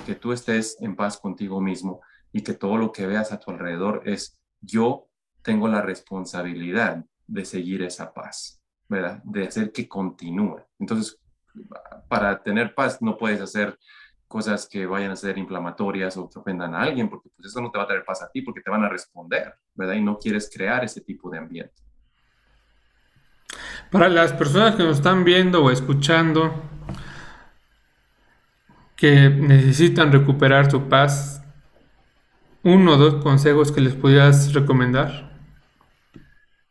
que 0.06 0.16
tú 0.16 0.34
estés 0.34 0.78
en 0.82 0.96
paz 0.96 1.18
contigo 1.18 1.62
mismo 1.62 2.02
y 2.32 2.42
que 2.42 2.54
todo 2.54 2.78
lo 2.78 2.92
que 2.92 3.06
veas 3.06 3.32
a 3.32 3.40
tu 3.40 3.52
alrededor 3.52 4.02
es 4.06 4.40
yo 4.62 5.08
tengo 5.42 5.68
la 5.68 5.82
responsabilidad 5.82 7.06
de 7.28 7.46
seguir 7.46 7.84
esa 7.84 8.14
paz, 8.14 8.62
¿verdad? 8.88 9.22
De 9.24 9.48
hacer 9.48 9.72
que 9.72 9.88
continúe. 9.88 10.62
Entonces, 10.80 11.20
para 12.08 12.42
tener 12.42 12.74
paz 12.74 13.02
no 13.02 13.18
puedes 13.18 13.40
hacer 13.42 13.78
cosas 14.30 14.70
que 14.70 14.86
vayan 14.86 15.12
a 15.12 15.16
ser 15.16 15.38
inflamatorias 15.40 16.16
o 16.16 16.30
que 16.30 16.38
ofendan 16.38 16.76
a 16.76 16.84
alguien, 16.84 17.10
porque 17.10 17.30
pues 17.36 17.48
eso 17.48 17.60
no 17.62 17.72
te 17.72 17.80
va 17.80 17.84
a 17.84 17.88
traer 17.88 18.06
paz 18.06 18.22
a 18.22 18.30
ti, 18.30 18.44
porque 18.44 18.62
te 18.62 18.70
van 18.70 18.84
a 18.84 18.90
responder, 18.90 19.56
¿verdad? 19.74 19.96
Y 19.96 20.02
no 20.02 20.20
quieres 20.20 20.50
crear 20.54 20.84
ese 20.84 21.02
tipo 21.02 21.32
de 21.32 21.40
ambiente. 21.40 21.74
Para 23.92 24.08
las 24.08 24.32
personas 24.32 24.76
que 24.76 24.84
nos 24.84 24.98
están 24.98 25.24
viendo 25.24 25.64
o 25.64 25.72
escuchando, 25.72 26.54
que 28.96 29.30
necesitan 29.30 30.12
recuperar 30.12 30.70
su 30.70 30.88
paz, 30.88 31.44
uno 32.64 32.94
o 32.94 32.98
dos 32.98 33.24
consejos 33.24 33.72
que 33.72 33.82
les 33.82 33.96
pudieras 33.96 34.54
recomendar. 34.54 35.32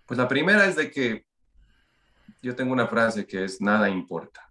Pues 0.06 0.16
la 0.16 0.28
primera 0.28 0.64
es 0.66 0.76
de 0.76 0.92
que 0.92 1.26
yo 2.40 2.54
tengo 2.54 2.72
una 2.72 2.86
frase 2.86 3.26
que 3.26 3.42
es 3.42 3.60
nada 3.60 3.90
importa, 3.90 4.47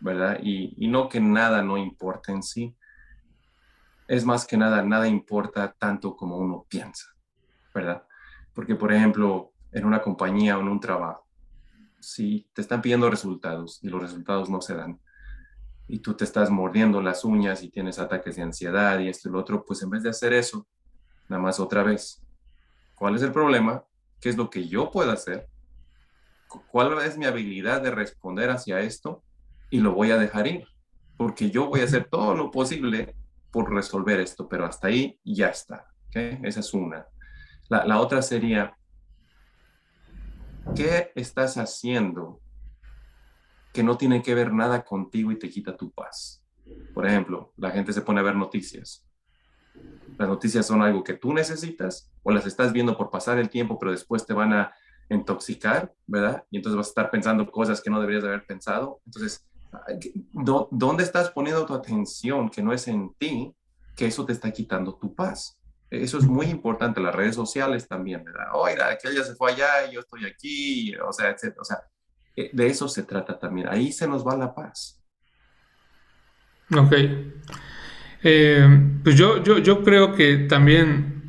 ¿verdad? 0.00 0.38
Y, 0.42 0.88
no 0.88 1.08
que 1.08 1.20
nada 1.20 1.62
no 1.62 1.78
importa 1.78 2.32
en 2.32 2.42
sí, 2.42 2.74
es 4.08 4.24
más 4.24 4.46
que 4.46 4.56
nada, 4.56 4.82
nada 4.82 5.06
importa 5.06 5.74
tanto 5.78 6.16
como 6.16 6.36
uno 6.36 6.66
piensa, 6.68 7.06
¿verdad? 7.74 8.04
Porque, 8.54 8.74
por 8.74 8.92
ejemplo, 8.92 9.52
en 9.72 9.84
una 9.84 10.02
compañía 10.02 10.58
o 10.58 10.60
en 10.60 10.68
un 10.68 10.80
trabajo, 10.80 11.26
si 12.00 12.48
te 12.52 12.62
están 12.62 12.82
pidiendo 12.82 13.10
resultados 13.10 13.78
y 13.82 13.88
los 13.88 14.02
resultados 14.02 14.50
no 14.50 14.60
se 14.60 14.74
dan, 14.74 15.00
y 15.86 15.98
tú 15.98 16.14
te 16.14 16.24
estás 16.24 16.50
mordiendo 16.50 17.00
las 17.00 17.24
uñas 17.24 17.62
y 17.62 17.68
tienes 17.68 17.98
ataques 17.98 18.36
de 18.36 18.42
ansiedad 18.42 18.98
y 19.00 19.08
esto 19.08 19.28
y 19.28 19.32
lo 19.32 19.38
otro, 19.38 19.64
pues 19.64 19.82
en 19.82 19.90
vez 19.90 20.02
de 20.02 20.10
hacer 20.10 20.32
eso, 20.32 20.66
nada 21.28 21.42
más 21.42 21.60
otra 21.60 21.82
vez, 21.82 22.22
¿cuál 22.94 23.16
es 23.16 23.22
el 23.22 23.32
problema? 23.32 23.84
qué 24.20 24.28
es 24.28 24.36
lo 24.36 24.50
que 24.50 24.68
yo 24.68 24.90
puedo 24.90 25.10
hacer, 25.10 25.48
cuál 26.70 27.00
es 27.02 27.16
mi 27.16 27.26
habilidad 27.26 27.80
de 27.80 27.90
responder 27.90 28.50
hacia 28.50 28.80
esto 28.80 29.22
y 29.70 29.80
lo 29.80 29.94
voy 29.94 30.10
a 30.10 30.18
dejar 30.18 30.46
ir, 30.46 30.66
porque 31.16 31.50
yo 31.50 31.66
voy 31.68 31.80
a 31.80 31.84
hacer 31.84 32.08
todo 32.10 32.34
lo 32.34 32.50
posible 32.50 33.14
por 33.50 33.72
resolver 33.72 34.20
esto, 34.20 34.48
pero 34.48 34.66
hasta 34.66 34.88
ahí 34.88 35.18
ya 35.24 35.48
está. 35.48 35.86
Esa 36.12 36.60
es 36.60 36.74
una. 36.74 37.06
La, 37.68 37.84
la 37.84 38.00
otra 38.00 38.20
sería, 38.22 38.76
¿qué 40.74 41.12
estás 41.14 41.56
haciendo 41.56 42.40
que 43.72 43.82
no 43.82 43.96
tiene 43.96 44.22
que 44.22 44.34
ver 44.34 44.52
nada 44.52 44.84
contigo 44.84 45.30
y 45.30 45.38
te 45.38 45.48
quita 45.48 45.76
tu 45.76 45.90
paz? 45.90 46.44
Por 46.92 47.06
ejemplo, 47.06 47.52
la 47.56 47.70
gente 47.70 47.92
se 47.92 48.02
pone 48.02 48.20
a 48.20 48.24
ver 48.24 48.36
noticias 48.36 49.06
las 50.18 50.28
noticias 50.28 50.66
son 50.66 50.82
algo 50.82 51.02
que 51.02 51.14
tú 51.14 51.32
necesitas 51.32 52.12
o 52.22 52.30
las 52.30 52.46
estás 52.46 52.72
viendo 52.72 52.96
por 52.96 53.10
pasar 53.10 53.38
el 53.38 53.48
tiempo, 53.48 53.78
pero 53.78 53.92
después 53.92 54.26
te 54.26 54.34
van 54.34 54.52
a 54.52 54.72
intoxicar, 55.08 55.94
¿verdad? 56.06 56.44
Y 56.50 56.58
entonces 56.58 56.76
vas 56.76 56.88
a 56.88 56.90
estar 56.90 57.10
pensando 57.10 57.50
cosas 57.50 57.80
que 57.80 57.90
no 57.90 58.00
deberías 58.00 58.24
haber 58.24 58.46
pensado. 58.46 59.00
Entonces, 59.06 59.48
¿dónde 60.70 61.02
estás 61.02 61.30
poniendo 61.30 61.64
tu 61.66 61.74
atención 61.74 62.48
que 62.50 62.62
no 62.62 62.72
es 62.72 62.88
en 62.88 63.12
ti, 63.14 63.54
que 63.96 64.06
eso 64.06 64.24
te 64.24 64.32
está 64.32 64.50
quitando 64.50 64.94
tu 64.94 65.14
paz? 65.14 65.60
Eso 65.90 66.18
es 66.18 66.24
muy 66.24 66.46
importante, 66.46 67.00
las 67.00 67.14
redes 67.14 67.34
sociales 67.34 67.88
también, 67.88 68.22
¿verdad? 68.24 68.46
Oiga, 68.54 68.96
que 68.96 69.08
ella 69.08 69.24
se 69.24 69.34
fue 69.34 69.52
allá 69.52 69.86
y 69.88 69.94
yo 69.94 70.00
estoy 70.00 70.24
aquí, 70.24 70.94
o 70.96 71.12
sea, 71.12 71.34
O 71.58 71.64
sea, 71.64 71.82
eh, 72.36 72.50
de 72.52 72.66
eso 72.68 72.88
se 72.88 73.02
trata 73.02 73.38
también. 73.38 73.68
Ahí 73.68 73.90
se 73.90 74.06
nos 74.06 74.24
va 74.26 74.36
la 74.36 74.54
paz. 74.54 75.02
Ok. 76.76 76.92
Eh, 78.22 79.00
pues 79.02 79.16
yo, 79.16 79.42
yo, 79.42 79.58
yo 79.58 79.82
creo 79.82 80.14
que 80.14 80.38
también, 80.48 81.24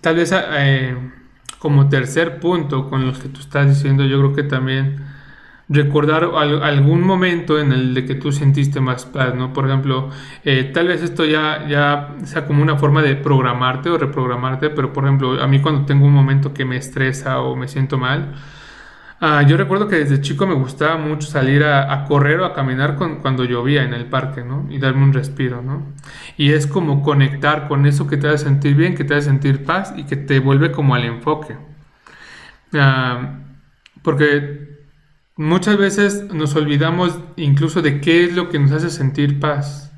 tal 0.00 0.16
vez 0.16 0.32
eh, 0.32 0.96
como 1.60 1.88
tercer 1.88 2.40
punto 2.40 2.88
con 2.90 3.06
los 3.06 3.20
que 3.20 3.28
tú 3.28 3.40
estás 3.40 3.68
diciendo, 3.68 4.04
yo 4.04 4.18
creo 4.18 4.34
que 4.34 4.42
también 4.42 5.04
recordar 5.68 6.30
algún 6.34 7.02
momento 7.02 7.58
en 7.58 7.72
el 7.72 7.94
de 7.94 8.04
que 8.04 8.14
tú 8.14 8.32
sentiste 8.32 8.80
más 8.80 9.06
paz, 9.06 9.34
¿no? 9.34 9.52
Por 9.52 9.66
ejemplo, 9.66 10.10
eh, 10.44 10.70
tal 10.74 10.88
vez 10.88 11.02
esto 11.02 11.24
ya, 11.24 11.66
ya 11.66 12.14
sea 12.24 12.46
como 12.46 12.62
una 12.62 12.76
forma 12.76 13.02
de 13.02 13.16
programarte 13.16 13.88
o 13.88 13.96
reprogramarte, 13.96 14.70
pero 14.70 14.92
por 14.92 15.04
ejemplo, 15.04 15.42
a 15.42 15.46
mí 15.46 15.60
cuando 15.60 15.86
tengo 15.86 16.06
un 16.06 16.12
momento 16.12 16.52
que 16.52 16.64
me 16.64 16.76
estresa 16.76 17.40
o 17.40 17.56
me 17.56 17.68
siento 17.68 17.96
mal, 17.96 18.34
ah, 19.20 19.42
yo 19.42 19.56
recuerdo 19.56 19.88
que 19.88 19.96
desde 19.96 20.20
chico 20.20 20.46
me 20.46 20.54
gustaba 20.54 20.96
mucho 20.98 21.26
salir 21.28 21.64
a, 21.64 22.04
correr 22.04 22.40
o 22.40 22.44
a 22.44 22.52
caminar 22.52 22.96
cuando 22.96 23.44
llovía 23.44 23.84
en 23.84 23.94
el 23.94 24.06
parque, 24.06 24.44
¿no? 24.44 24.66
Y 24.70 24.78
darme 24.78 25.02
un 25.04 25.14
respiro, 25.14 25.62
¿no? 25.62 25.82
Y 26.36 26.52
es 26.52 26.66
como 26.66 27.02
conectar 27.02 27.68
con 27.68 27.86
eso 27.86 28.06
que 28.06 28.18
te 28.18 28.28
hace 28.28 28.44
sentir 28.44 28.74
bien, 28.76 28.94
que 28.94 29.04
te 29.04 29.14
hace 29.14 29.28
sentir 29.28 29.64
paz 29.64 29.94
y 29.96 30.04
que 30.04 30.16
te 30.16 30.40
vuelve 30.40 30.72
como 30.72 30.94
al 30.94 31.04
enfoque. 31.04 31.56
Ah, 32.74 33.38
porque 34.02 34.73
Muchas 35.36 35.76
veces 35.76 36.32
nos 36.32 36.54
olvidamos 36.54 37.18
incluso 37.36 37.82
de 37.82 38.00
qué 38.00 38.24
es 38.24 38.34
lo 38.34 38.48
que 38.50 38.58
nos 38.60 38.70
hace 38.70 38.88
sentir 38.88 39.40
paz. 39.40 39.92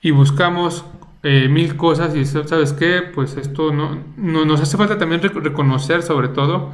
Y 0.00 0.12
buscamos 0.12 0.84
eh, 1.22 1.48
mil 1.48 1.76
cosas 1.76 2.16
y 2.16 2.24
sabes 2.24 2.72
qué, 2.72 3.02
pues 3.02 3.36
esto 3.36 3.70
no, 3.70 4.02
nos 4.16 4.60
hace 4.60 4.76
falta 4.76 4.98
también 4.98 5.20
reconocer 5.20 6.02
sobre 6.02 6.28
todo 6.28 6.72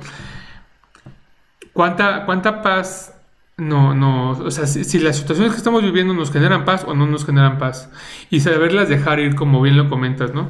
cuánta, 1.72 2.24
cuánta 2.24 2.62
paz 2.62 3.14
no, 3.56 3.92
no, 3.94 4.30
o 4.30 4.50
sea, 4.52 4.66
si, 4.68 4.98
las 5.00 5.16
situaciones 5.16 5.52
que 5.52 5.58
estamos 5.58 5.82
viviendo 5.82 6.14
nos 6.14 6.30
generan 6.30 6.64
paz 6.64 6.84
o 6.86 6.94
no 6.94 7.06
nos 7.06 7.26
generan 7.26 7.58
paz. 7.58 7.90
Y 8.30 8.40
saberlas 8.40 8.88
dejar 8.88 9.18
ir 9.18 9.34
como 9.34 9.60
bien 9.60 9.76
lo 9.76 9.90
comentas, 9.90 10.32
¿no? 10.32 10.48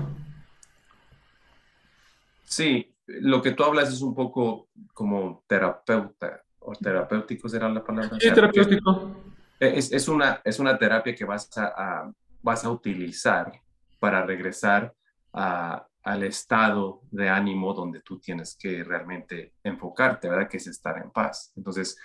Sí, 2.44 2.94
lo 3.06 3.40
que 3.40 3.52
tú 3.52 3.64
hablas 3.64 3.90
es 3.90 4.02
un 4.02 4.14
poco 4.14 4.68
como 4.92 5.42
terapeuta 5.46 6.42
o 6.68 6.72
terapéutico 6.72 7.48
será 7.48 7.68
la 7.68 7.82
palabra. 7.82 8.18
Sí, 8.20 8.30
terapéutico. 8.32 9.16
Es, 9.58 9.90
es, 9.92 10.08
una, 10.08 10.40
es 10.44 10.58
una 10.58 10.78
terapia 10.78 11.14
que 11.14 11.24
vas 11.24 11.50
a, 11.56 12.12
vas 12.42 12.64
a 12.64 12.70
utilizar 12.70 13.52
para 13.98 14.24
regresar 14.24 14.94
a, 15.32 15.86
al 16.02 16.22
estado 16.22 17.02
de 17.10 17.28
ánimo 17.28 17.74
donde 17.74 18.00
tú 18.00 18.20
tienes 18.20 18.56
que 18.56 18.84
realmente 18.84 19.54
enfocarte, 19.64 20.28
¿verdad? 20.28 20.48
Que 20.48 20.58
es 20.58 20.66
estar 20.66 20.96
en 20.98 21.10
paz. 21.10 21.52
Entonces, 21.56 21.98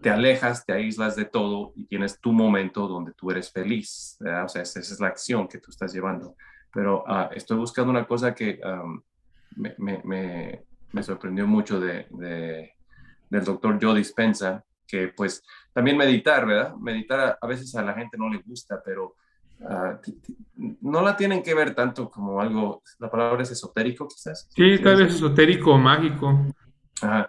te 0.00 0.10
alejas, 0.10 0.64
te 0.64 0.72
aíslas 0.72 1.14
de 1.16 1.26
todo 1.26 1.72
y 1.76 1.84
tienes 1.84 2.20
tu 2.20 2.32
momento 2.32 2.88
donde 2.88 3.12
tú 3.12 3.30
eres 3.30 3.52
feliz, 3.52 4.16
¿verdad? 4.20 4.44
O 4.44 4.48
sea, 4.48 4.62
esa, 4.62 4.80
es 4.80 4.98
la 4.98 5.08
acción 5.08 5.46
que 5.48 5.58
tú 5.58 5.70
estás 5.70 5.92
llevando. 5.92 6.36
Pero 6.72 7.04
ah, 7.06 7.30
estoy 7.34 7.56
buscando 7.56 7.90
una 7.90 8.06
cosa 8.06 8.34
que 8.34 8.60
me, 9.56 9.74
me, 9.78 10.62
me, 10.92 11.02
sorprendió 11.02 11.46
mucho 11.46 11.80
de, 11.80 12.06
de, 12.10 12.75
del 13.28 13.44
doctor 13.44 13.78
Joe 13.80 13.98
Dispensa, 13.98 14.64
que 14.86 15.08
pues 15.08 15.42
también 15.72 15.96
meditar, 15.96 16.46
¿verdad? 16.46 16.74
Meditar 16.76 17.38
a, 17.40 17.46
veces 17.46 17.74
a 17.74 17.82
la 17.82 17.94
gente 17.94 18.16
no 18.16 18.28
le 18.28 18.38
gusta, 18.38 18.80
pero 18.84 19.16
ah, 19.68 20.00
no 20.80 21.02
la 21.02 21.16
tienen 21.16 21.42
que 21.42 21.54
ver 21.54 21.74
tanto 21.74 22.08
como 22.10 22.40
algo, 22.40 22.82
la 22.98 23.10
palabra 23.10 23.42
es 23.42 23.50
esotérico 23.50 24.08
quizás. 24.08 24.48
Sí, 24.54 24.78
tal 24.82 24.96
vez 24.96 25.14
esotérico 25.14 25.72
o 25.72 25.78
mágico. 25.78 26.46
Ajá. 27.02 27.28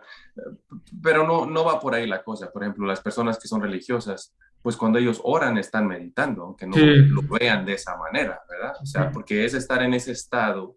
Pero 1.02 1.28
no, 1.28 1.46
no 1.46 1.66
va 1.66 1.80
por 1.80 1.94
ahí 1.94 2.08
la 2.08 2.24
cosa. 2.24 2.52
Por 2.52 2.64
ejemplo, 2.64 2.86
las 2.86 3.02
personas 3.02 3.40
que 3.40 3.48
son 3.48 3.62
religiosas, 3.62 4.36
pues 4.62 4.78
cuando 4.78 5.00
ellos 5.00 5.20
oran 5.24 5.58
están 5.58 5.88
meditando, 5.88 6.44
aunque 6.44 6.68
no 6.68 6.78
lo 6.78 7.22
vean 7.24 7.66
de 7.66 7.74
esa 7.74 7.98
manera, 7.98 8.42
¿verdad? 8.50 8.76
O 8.82 8.86
sea, 8.86 9.12
porque 9.12 9.46
es 9.46 9.54
estar 9.54 9.82
en 9.84 9.94
ese 9.94 10.12
estado 10.12 10.76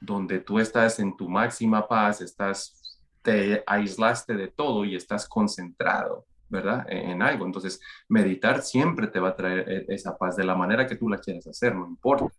donde 0.00 0.40
tú 0.40 0.58
estás 0.58 0.98
en 0.98 1.16
tu 1.16 1.28
máxima 1.28 1.86
paz, 1.86 2.20
estás 2.20 2.81
te 3.22 3.62
aislaste 3.66 4.34
de 4.34 4.48
todo 4.48 4.84
y 4.84 4.96
estás 4.96 5.28
concentrado, 5.28 6.26
¿verdad? 6.48 6.86
E-, 6.88 7.10
en, 7.10 7.22
algo. 7.22 7.46
Entonces, 7.46 7.80
meditar 8.08 8.62
siempre 8.62 9.06
te 9.06 9.20
va 9.20 9.30
a 9.30 9.36
traer 9.36 9.68
e-, 9.68 9.94
esa 9.94 10.18
paz 10.18 10.36
de 10.36 10.44
la 10.44 10.54
manera 10.54 10.86
que 10.86 10.96
tú 10.96 11.08
la 11.08 11.18
quieras 11.18 11.46
hacer, 11.46 11.74
no 11.74 11.86
importa, 11.86 12.34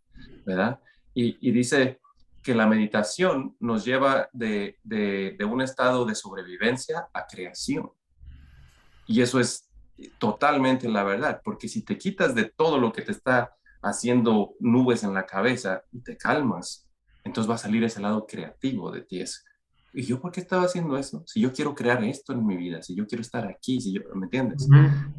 ¿verdad? 0.45 0.79
Y, 1.15 1.51
dice 1.51 1.99
que 2.41 2.55
la 2.55 2.67
meditación 2.67 3.55
nos 3.59 3.85
lleva 3.85 4.29
de, 4.33 4.77
un 5.49 5.61
estado 5.61 6.05
de 6.05 6.15
sobrevivencia 6.15 7.07
a 7.13 7.27
creación. 7.27 7.91
Y 9.05 9.21
eso 9.21 9.39
es 9.39 9.69
totalmente 10.17 10.89
la 10.89 11.03
verdad, 11.03 11.41
porque 11.43 11.67
si 11.67 11.83
te 11.83 11.97
quitas 11.97 12.33
de 12.33 12.45
todo 12.45 12.79
lo 12.79 12.91
que 12.91 13.03
te 13.03 13.11
está 13.11 13.55
haciendo 13.81 14.55
nubes 14.59 15.03
en 15.03 15.13
la 15.13 15.25
cabeza 15.25 15.83
y 15.91 16.01
te 16.01 16.17
calmas, 16.17 16.89
entonces 17.23 17.49
va 17.49 17.55
a 17.55 17.59
salir 17.59 17.83
ese 17.83 18.01
lado 18.01 18.25
creativo 18.25 18.91
de 18.91 19.01
ti, 19.01 19.21
¿Y 19.93 20.03
yo 20.03 20.19
por 20.19 20.31
qué 20.31 20.41
estaba 20.41 20.63
haciendo 20.63 20.97
eso? 20.97 21.23
Si 21.27 21.39
yo 21.39 21.53
quiero 21.53 21.75
crear 21.75 22.03
esto 22.03 22.33
en 22.33 22.45
mi 22.45 22.57
vida, 22.57 22.81
si 22.81 22.95
yo 22.95 23.05
quiero 23.05 23.21
estar 23.21 23.47
aquí, 23.47 23.79
si 23.79 23.93
yo, 23.93 24.01
¿me 24.15 24.25
entiendes? 24.25 24.67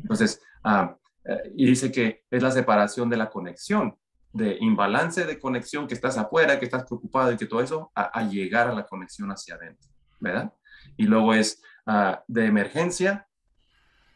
Entonces, 0.02 0.42
ah, 0.64 0.96
eh, 1.24 1.52
y 1.56 1.66
dice 1.66 1.92
que 1.92 2.24
es 2.30 2.42
la 2.42 2.50
separación 2.50 3.08
de 3.08 3.16
la 3.16 3.30
conexión, 3.30 3.96
de 4.32 4.56
imbalance 4.60 5.24
de 5.24 5.38
conexión, 5.38 5.86
que 5.86 5.94
estás 5.94 6.18
afuera, 6.18 6.58
que 6.58 6.64
estás 6.64 6.84
preocupado 6.84 7.30
y 7.32 7.36
que 7.36 7.46
todo 7.46 7.60
eso, 7.60 7.92
a, 7.94 8.28
llegar 8.28 8.68
a 8.68 8.74
la 8.74 8.84
conexión 8.84 9.30
hacia 9.30 9.54
adentro, 9.54 9.88
¿verdad? 10.18 10.52
Y 10.96 11.04
luego 11.04 11.34
es 11.34 11.62
ah, 11.86 12.24
de 12.26 12.46
emergencia 12.46 13.28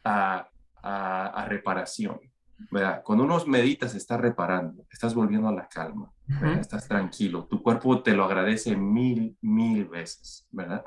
a, 0.02 0.48
a 0.82 1.44
reparación. 1.48 2.18
¿Verdad? 2.70 3.02
Cuando 3.04 3.24
uno 3.24 3.42
medita, 3.46 3.88
se 3.88 3.98
está 3.98 4.16
reparando, 4.16 4.84
estás 4.90 5.14
volviendo 5.14 5.48
a 5.48 5.52
la 5.52 5.68
calma, 5.68 6.12
estás 6.60 6.86
tranquilo, 6.88 7.46
tu 7.46 7.62
cuerpo 7.62 8.02
te 8.02 8.14
lo 8.14 8.24
agradece 8.24 8.76
mil, 8.76 9.36
mil 9.40 9.86
veces, 9.86 10.46
¿verdad? 10.50 10.84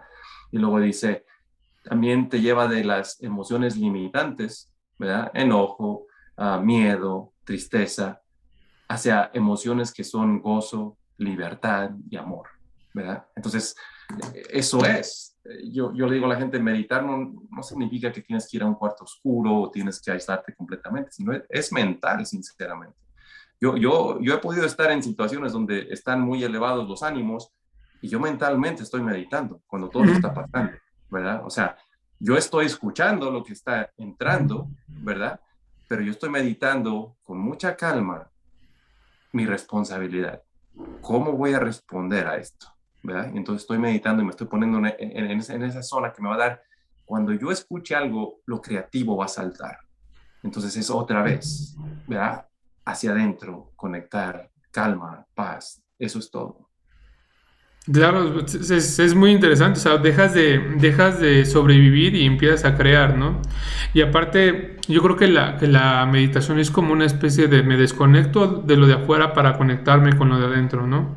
Y 0.52 0.58
luego 0.58 0.80
dice, 0.80 1.26
también 1.84 2.30
te 2.30 2.42
lleva 2.42 2.68
de 2.68 2.84
las 2.84 3.22
emociones 3.22 3.78
limitantes, 3.78 4.72
¿verdad? 5.00 5.32
Enojo, 5.34 6.08
ah, 6.38 6.60
miedo, 6.60 7.34
tristeza, 7.44 8.22
hacia 8.88 9.32
emociones 9.34 9.94
que 9.94 10.04
son 10.04 10.42
gozo, 10.42 10.98
libertad 11.18 11.92
y 12.10 12.18
amor, 12.18 12.48
¿verdad? 12.94 13.26
Entonces, 13.36 13.76
eso 14.50 14.86
es, 14.86 15.31
yo, 15.64 15.94
yo 15.94 16.08
le 16.08 16.14
digo 16.14 16.26
a 16.28 16.30
la 16.30 16.36
gente, 16.36 16.60
meditar 16.60 17.04
no, 17.04 17.48
no, 17.50 17.64
significa 17.64 18.12
que 18.12 18.22
tienes 18.22 18.48
que 18.48 18.58
ir 18.58 18.64
a 18.64 18.68
un 18.68 18.76
cuarto 18.76 19.04
oscuro 19.04 19.56
o 19.56 19.72
tienes 19.72 20.02
que 20.02 20.12
aislarte 20.12 20.54
completamente, 20.54 21.12
sino 21.12 21.34
es, 21.50 21.74
mental, 21.74 22.26
sinceramente. 22.26 22.98
Yo, 23.60 23.76
yo, 23.78 24.20
yo 24.22 24.36
he 24.36 24.38
podido 24.38 24.66
estar 24.66 24.92
en 24.92 25.04
situaciones 25.04 25.52
donde 25.52 25.88
están 25.90 26.22
muy 26.22 26.44
elevados 26.44 26.88
los 26.88 27.04
ánimos 27.04 27.52
y 28.02 28.08
yo 28.08 28.20
mentalmente 28.20 28.84
estoy 28.84 29.02
meditando 29.02 29.62
cuando 29.68 29.90
todo 29.90 30.04
está 30.06 30.34
pasando, 30.34 30.74
¿verdad? 31.10 31.44
O 31.46 31.50
sea, 31.50 31.78
yo 32.20 32.38
estoy 32.38 32.66
escuchando 32.66 33.32
lo 33.32 33.44
que 33.44 33.54
está 33.54 33.92
entrando, 33.98 34.68
¿verdad? 34.88 35.40
Pero 35.88 36.02
yo 36.02 36.12
estoy 36.12 36.30
meditando 36.30 37.18
con 37.24 37.40
mucha 37.40 37.76
calma 37.76 38.30
mi 39.32 39.46
responsabilidad. 39.46 40.42
¿Cómo 41.02 41.34
voy 41.34 41.54
a 41.54 41.60
responder 41.60 42.28
a 42.28 42.38
esto? 42.38 42.68
¿Verdad? 43.04 43.32
Y 43.34 43.38
entonces 43.38 43.64
estoy 43.64 43.80
meditando 43.80 44.22
y 44.22 44.26
me 44.26 44.32
estoy 44.32 44.48
poniendo 44.48 44.78
en, 44.78 45.40
esa, 45.40 45.84
zona 45.84 46.14
que 46.14 46.22
me 46.22 46.30
va 46.30 46.36
a 46.36 46.40
dar, 46.40 46.64
cuando 47.06 47.34
yo 47.34 47.52
escuche 47.52 47.96
algo, 47.96 48.42
lo 48.46 48.62
creativo 48.62 49.18
va 49.18 49.26
a 49.26 49.30
saltar. 49.30 49.80
Entonces 50.44 50.76
es 50.78 50.90
otra 50.90 51.22
vez, 51.22 51.76
¿verdad? 52.08 52.48
Hacia 52.86 53.12
adentro, 53.12 53.72
conectar, 53.76 54.50
calma, 54.72 55.26
paz, 55.34 55.84
eso 56.00 56.20
es 56.20 56.32
todo. 56.32 56.72
Claro, 57.92 58.40
es, 58.42 59.16
muy 59.16 59.32
interesante, 59.32 59.80
o 59.80 59.82
sea, 59.82 59.98
dejas 59.98 60.36
de, 60.36 60.60
dejas 60.78 61.20
de 61.20 61.46
sobrevivir 61.46 62.14
y 62.16 62.28
empiezas 62.28 62.64
a 62.64 62.78
crear, 62.78 63.18
¿no? 63.18 63.42
Y 63.96 64.02
aparte, 64.02 64.78
yo 64.88 65.02
creo 65.02 65.16
que 65.16 65.28
la, 65.28 65.58
que 65.58 65.66
la 65.66 66.06
meditación 66.06 66.60
es 66.60 66.70
como 66.70 66.94
una 66.94 67.06
especie 67.06 67.48
de 67.48 67.64
me 67.64 67.78
desconecto 67.78 68.48
de 68.48 68.78
lo 68.78 68.86
de 68.86 68.94
afuera 68.94 69.34
para 69.34 69.58
conectarme 69.58 70.16
con 70.16 70.30
lo 70.30 70.40
de 70.40 70.46
adentro, 70.46 70.86
¿no? 70.86 71.16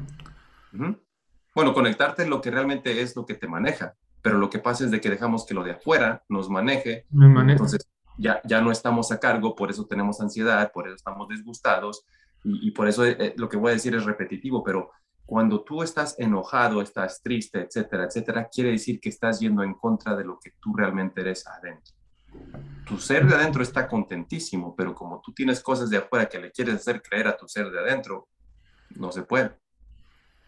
Bueno, 1.55 1.73
conectarte 1.73 2.23
es 2.25 2.29
lo 2.29 2.41
que 2.41 2.51
realmente 2.51 3.01
es 3.01 3.15
lo 3.15 3.25
que 3.25 3.35
te 3.35 3.47
maneja, 3.47 3.95
pero 4.23 4.39
lo 4.39 4.51
que 4.51 4.59
pasa 4.59 4.85
es 4.85 4.91
de 4.91 5.01
que 5.01 5.11
dejamos 5.11 5.47
que 5.47 5.55
lo 5.55 5.63
de 5.63 5.73
afuera 5.73 6.25
nos 6.29 6.51
maneje. 6.51 7.07
Entonces 7.13 7.89
ya, 8.19 8.41
ya 8.45 8.61
no 8.61 8.73
estamos 8.73 9.13
a 9.13 9.21
cargo, 9.21 9.55
por 9.55 9.71
eso 9.71 9.87
tenemos 9.87 10.21
ansiedad, 10.21 10.73
por 10.73 10.87
eso 10.87 10.97
estamos 10.97 11.29
disgustados 11.29 12.05
y, 12.43 12.73
por 12.73 12.89
eso 12.89 13.07
eh, 13.07 13.35
lo 13.39 13.49
que 13.49 13.57
voy 13.57 13.71
a 13.71 13.75
decir 13.75 13.95
es 13.95 14.05
repetitivo, 14.05 14.63
pero 14.63 14.91
cuando 15.25 15.63
tú 15.63 15.83
estás 15.83 16.15
enojado, 16.19 16.83
estás 16.83 17.23
triste, 17.23 17.63
etcétera, 17.63 18.05
etcétera, 18.05 18.49
quiere 18.53 18.71
decir 18.71 19.01
que 19.01 19.09
estás 19.09 19.41
yendo 19.41 19.63
en 19.63 19.73
contra 19.75 20.15
de 20.15 20.25
lo 20.25 20.39
que 20.39 20.53
tú 20.61 20.75
realmente 20.75 21.23
eres 21.23 21.47
adentro. 21.47 21.95
Tu 22.87 22.99
ser 22.99 23.27
de 23.27 23.35
adentro 23.35 23.63
está 23.63 23.89
contentísimo, 23.89 24.75
pero 24.77 24.95
como 24.95 25.23
tú 25.23 25.33
tienes 25.33 25.63
cosas 25.63 25.89
de 25.89 25.97
afuera 25.97 26.29
que 26.29 26.39
le 26.39 26.51
quieres 26.51 26.75
hacer 26.75 27.01
creer 27.01 27.29
a 27.29 27.37
tu 27.37 27.49
ser 27.49 27.71
de 27.71 27.79
adentro, 27.79 28.29
no 28.97 29.11
se 29.11 29.23
puede. 29.23 29.57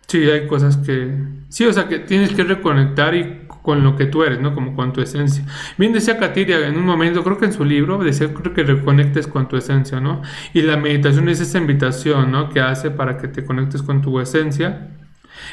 Sí, 0.08 0.28
hay 0.30 0.46
cosas 0.46 0.76
que... 0.76 1.16
Sí, 1.48 1.64
o 1.64 1.72
sea, 1.72 1.88
que 1.88 1.98
tienes 2.00 2.32
que 2.32 2.44
reconectar 2.44 3.14
y 3.14 3.46
con 3.66 3.82
lo 3.82 3.96
que 3.96 4.06
tú 4.06 4.22
eres, 4.22 4.40
¿no? 4.40 4.54
Como 4.54 4.76
con 4.76 4.92
tu 4.92 5.00
esencia. 5.00 5.44
Bien 5.76 5.92
decía 5.92 6.18
Katiria 6.18 6.68
en 6.68 6.76
un 6.76 6.84
momento, 6.84 7.24
creo 7.24 7.36
que 7.36 7.46
en 7.46 7.52
su 7.52 7.64
libro, 7.64 7.98
decía, 7.98 8.32
creo 8.32 8.54
que 8.54 8.62
reconectes 8.62 9.26
con 9.26 9.48
tu 9.48 9.56
esencia, 9.56 9.98
¿no? 9.98 10.22
Y 10.54 10.62
la 10.62 10.76
meditación 10.76 11.28
es 11.28 11.40
esa 11.40 11.58
invitación, 11.58 12.30
¿no? 12.30 12.48
Que 12.48 12.60
hace 12.60 12.92
para 12.92 13.18
que 13.18 13.26
te 13.26 13.44
conectes 13.44 13.82
con 13.82 14.02
tu 14.02 14.20
esencia 14.20 14.90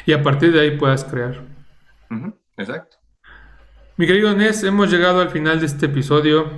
y 0.06 0.12
a 0.12 0.22
partir 0.22 0.52
de 0.52 0.60
ahí 0.60 0.78
puedas 0.78 1.04
crear. 1.04 1.42
Exacto. 2.56 2.98
Mi 3.96 4.06
querido 4.06 4.32
Nes, 4.36 4.62
hemos 4.62 4.90
llegado 4.92 5.20
al 5.20 5.30
final 5.30 5.58
de 5.58 5.66
este 5.66 5.86
episodio. 5.86 6.52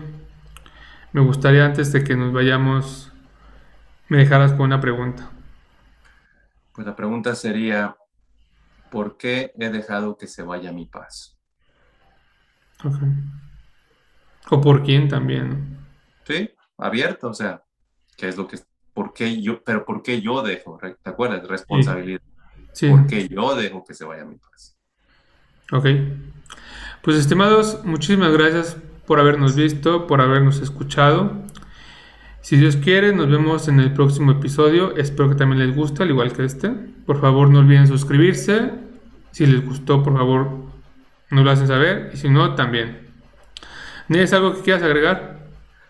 Me 1.13 1.23
gustaría 1.23 1.65
antes 1.65 1.91
de 1.93 2.05
que 2.05 2.17
nos 2.17 2.35
vayamos, 2.35 3.13
me 4.09 4.19
dejaras 4.19 4.53
con 4.53 4.67
una 4.67 4.81
pregunta. 4.83 5.31
Pues 6.77 6.87
la 6.87 6.95
pregunta 6.95 7.35
sería, 7.35 7.97
¿por 8.91 9.17
qué 9.17 9.53
he 9.59 9.71
dejado 9.71 10.19
que 10.19 10.27
se 10.27 10.43
vaya 10.43 10.73
mi 10.73 10.85
paz? 10.85 11.39
O 14.51 14.61
por 14.61 14.83
quién 14.83 15.09
también. 15.09 15.79
Sí, 16.27 16.51
abierto, 16.77 17.31
o 17.31 17.35
sea, 17.35 17.65
¿qué 18.19 18.29
es 18.29 18.37
lo 18.37 18.47
que, 18.47 18.59
por 18.93 19.15
qué 19.15 19.41
yo, 19.41 19.65
pero 19.65 19.87
por 19.87 20.03
qué 20.03 20.21
yo 20.21 20.43
dejo, 20.43 20.79
¿te 20.79 21.11
acuerdas? 21.11 21.49
Responsabilidad. 21.49 22.21
Sí. 22.75 22.91
¿Por 22.91 23.07
qué 23.07 23.27
yo 23.27 23.57
dejo 23.57 23.83
que 23.83 23.95
se 23.95 24.05
vaya 24.05 24.27
mi 24.27 24.37
paz? 24.37 24.77
Ok. 25.73 25.87
Pues 27.03 27.17
estimados, 27.17 27.87
muchísimas 27.87 28.33
gracias 28.33 28.77
por 29.07 29.19
habernos 29.19 29.57
visto, 29.57 30.07
por 30.07 30.21
habernos 30.21 30.61
escuchado. 30.61 31.33
Si 32.47 32.57
Dios 32.57 32.77
quiere, 32.77 33.13
nos 33.13 33.29
vemos 33.29 33.67
en 33.67 33.81
el 33.81 33.93
próximo 33.93 34.31
episodio. 34.31 34.97
Espero 34.97 35.29
que 35.29 35.35
también 35.35 35.67
les 35.67 35.77
guste, 35.77 36.05
al 36.05 36.11
igual 36.11 36.33
que 36.33 36.45
este. 36.45 36.71
Por 36.71 37.21
favor, 37.21 37.51
no 37.51 37.59
olviden 37.59 37.89
suscribirse. 37.89 38.71
Si 39.33 39.47
les 39.47 39.67
gustó, 39.67 40.01
por 40.05 40.17
favor, 40.17 40.53
nos 41.33 41.45
lo 41.45 41.51
hacen 41.51 41.67
saber. 41.67 42.13
Y 42.15 42.17
si 42.17 42.31
no, 42.31 42.55
también. 42.55 43.11
¿Tienes 44.07 44.33
algo 44.33 44.55
que 44.55 44.61
quieras 44.61 44.85
agregar? 44.85 45.41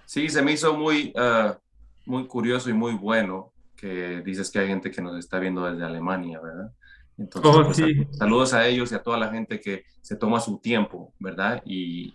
Sí, 0.07 0.31
se 0.31 0.40
me 0.40 0.53
hizo 0.53 0.75
muy, 0.75 1.12
ah, 1.14 1.59
muy 2.07 2.27
curioso 2.27 2.71
y 2.71 2.73
muy 2.73 2.95
bueno 2.95 3.53
que 3.77 4.23
dices 4.25 4.51
que 4.51 4.61
hay 4.61 4.69
gente 4.69 4.90
que 4.90 5.03
nos 5.03 5.19
está 5.19 5.38
viendo 5.38 5.71
desde 5.71 5.85
Alemania, 5.85 6.40
¿verdad? 6.40 6.73
Entonces, 7.19 7.53
oh, 7.55 7.64
pues, 7.66 8.16
saludos 8.16 8.55
a 8.55 8.66
ellos 8.66 8.90
y 8.92 8.95
a 8.95 9.03
toda 9.03 9.19
la 9.19 9.29
gente 9.29 9.61
que 9.61 9.85
se 10.01 10.16
toma 10.16 10.40
su 10.40 10.57
tiempo, 10.57 11.12
¿verdad? 11.19 11.62
Y 11.66 12.14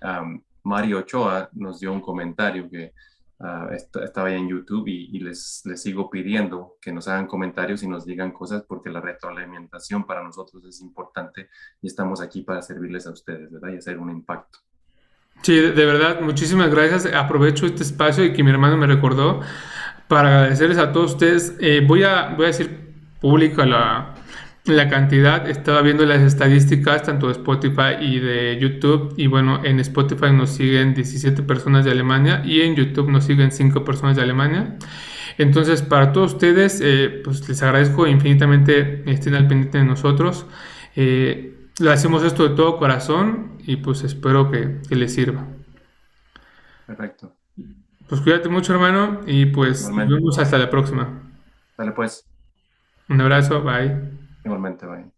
Mario 0.63 0.97
Ochoa 0.97 1.47
nos 1.53 1.79
dio 1.79 1.93
un 1.93 2.01
comentario 2.01 2.67
que 2.71 2.93
uh, 3.41 3.73
estaba 3.73 4.27
ahí 4.27 4.35
en 4.35 4.47
YouTube 4.47 4.87
y, 4.87 5.19
les, 5.19 5.61
les, 5.65 5.81
sigo 5.81 6.09
pidiendo 6.09 6.77
que 6.81 6.91
nos 6.91 7.07
hagan 7.07 7.27
comentarios 7.27 7.83
y 7.83 7.87
nos 7.87 8.05
digan 8.05 8.31
cosas 8.31 8.63
porque 8.67 8.89
la 8.89 9.01
retroalimentación 9.01 10.05
para 10.05 10.23
nosotros 10.23 10.63
es 10.65 10.81
importante 10.81 11.49
y 11.81 11.87
estamos 11.87 12.21
aquí 12.21 12.41
para 12.41 12.61
servirles 12.61 13.07
a 13.07 13.11
ustedes, 13.11 13.51
¿verdad? 13.51 13.69
Y 13.73 13.77
hacer 13.77 13.97
un 13.97 14.09
impacto. 14.09 14.59
Sí, 15.41 15.55
de 15.55 15.85
verdad, 15.85 16.21
muchísimas 16.21 16.69
gracias. 16.69 17.11
Aprovecho 17.13 17.65
este 17.65 17.83
espacio 17.83 18.23
y 18.23 18.33
que 18.33 18.43
mi 18.43 18.51
hermano 18.51 18.77
me 18.77 18.85
recordó 18.85 19.41
para 20.07 20.29
agradecerles 20.39 20.77
a 20.77 20.91
todos 20.91 21.13
ustedes. 21.13 21.57
Eh, 21.59 21.83
voy, 21.85 22.03
a, 22.03 22.35
voy 22.35 22.45
a 22.45 22.47
decir 22.47 22.91
pública 23.19 23.65
la, 23.65 24.13
la 24.65 24.89
cantidad, 24.89 25.49
estaba 25.49 25.81
viendo 25.81 26.05
las 26.05 26.21
estadísticas 26.21 27.03
tanto 27.03 27.27
de 27.27 27.33
Spotify 27.33 27.95
y 27.99 28.19
de 28.19 28.59
YouTube 28.59 29.13
y 29.17 29.27
bueno, 29.27 29.61
en 29.63 29.79
Spotify 29.79 30.31
nos 30.31 30.51
siguen 30.51 30.93
17 30.93 31.41
personas 31.43 31.83
de 31.83 31.91
Alemania 31.91 32.43
y 32.45 32.61
en 32.61 32.75
YouTube 32.75 33.09
nos 33.09 33.25
siguen 33.25 33.51
5 33.51 33.83
personas 33.83 34.15
de 34.15 34.21
Alemania. 34.21 34.77
Entonces, 35.37 35.81
para 35.81 36.11
todos 36.11 36.33
ustedes, 36.33 36.79
eh, 36.83 37.21
pues 37.23 37.47
les 37.49 37.61
agradezco 37.63 38.05
infinitamente 38.05 39.03
estén 39.09 39.33
al 39.33 39.47
pendiente 39.47 39.79
de 39.79 39.85
nosotros. 39.85 40.45
Eh, 40.95 41.69
le 41.79 41.91
hacemos 41.91 42.23
esto 42.23 42.47
de 42.47 42.55
todo 42.55 42.77
corazón 42.77 43.57
y 43.65 43.77
pues 43.77 44.03
espero 44.03 44.51
que, 44.51 44.79
que 44.87 44.95
les 44.95 45.13
sirva. 45.13 45.47
Perfecto. 46.85 47.33
Pues 48.07 48.21
cuídate 48.21 48.49
mucho, 48.49 48.73
hermano, 48.73 49.21
y 49.25 49.45
pues 49.45 49.89
nos 49.89 50.09
vemos 50.09 50.37
hasta 50.37 50.57
la 50.57 50.69
próxima. 50.69 51.31
Dale, 51.77 51.93
pues. 51.93 52.25
Un 53.07 53.21
abrazo, 53.21 53.63
bye. 53.63 54.20
Igualmente, 54.43 54.85
bye. 54.85 55.11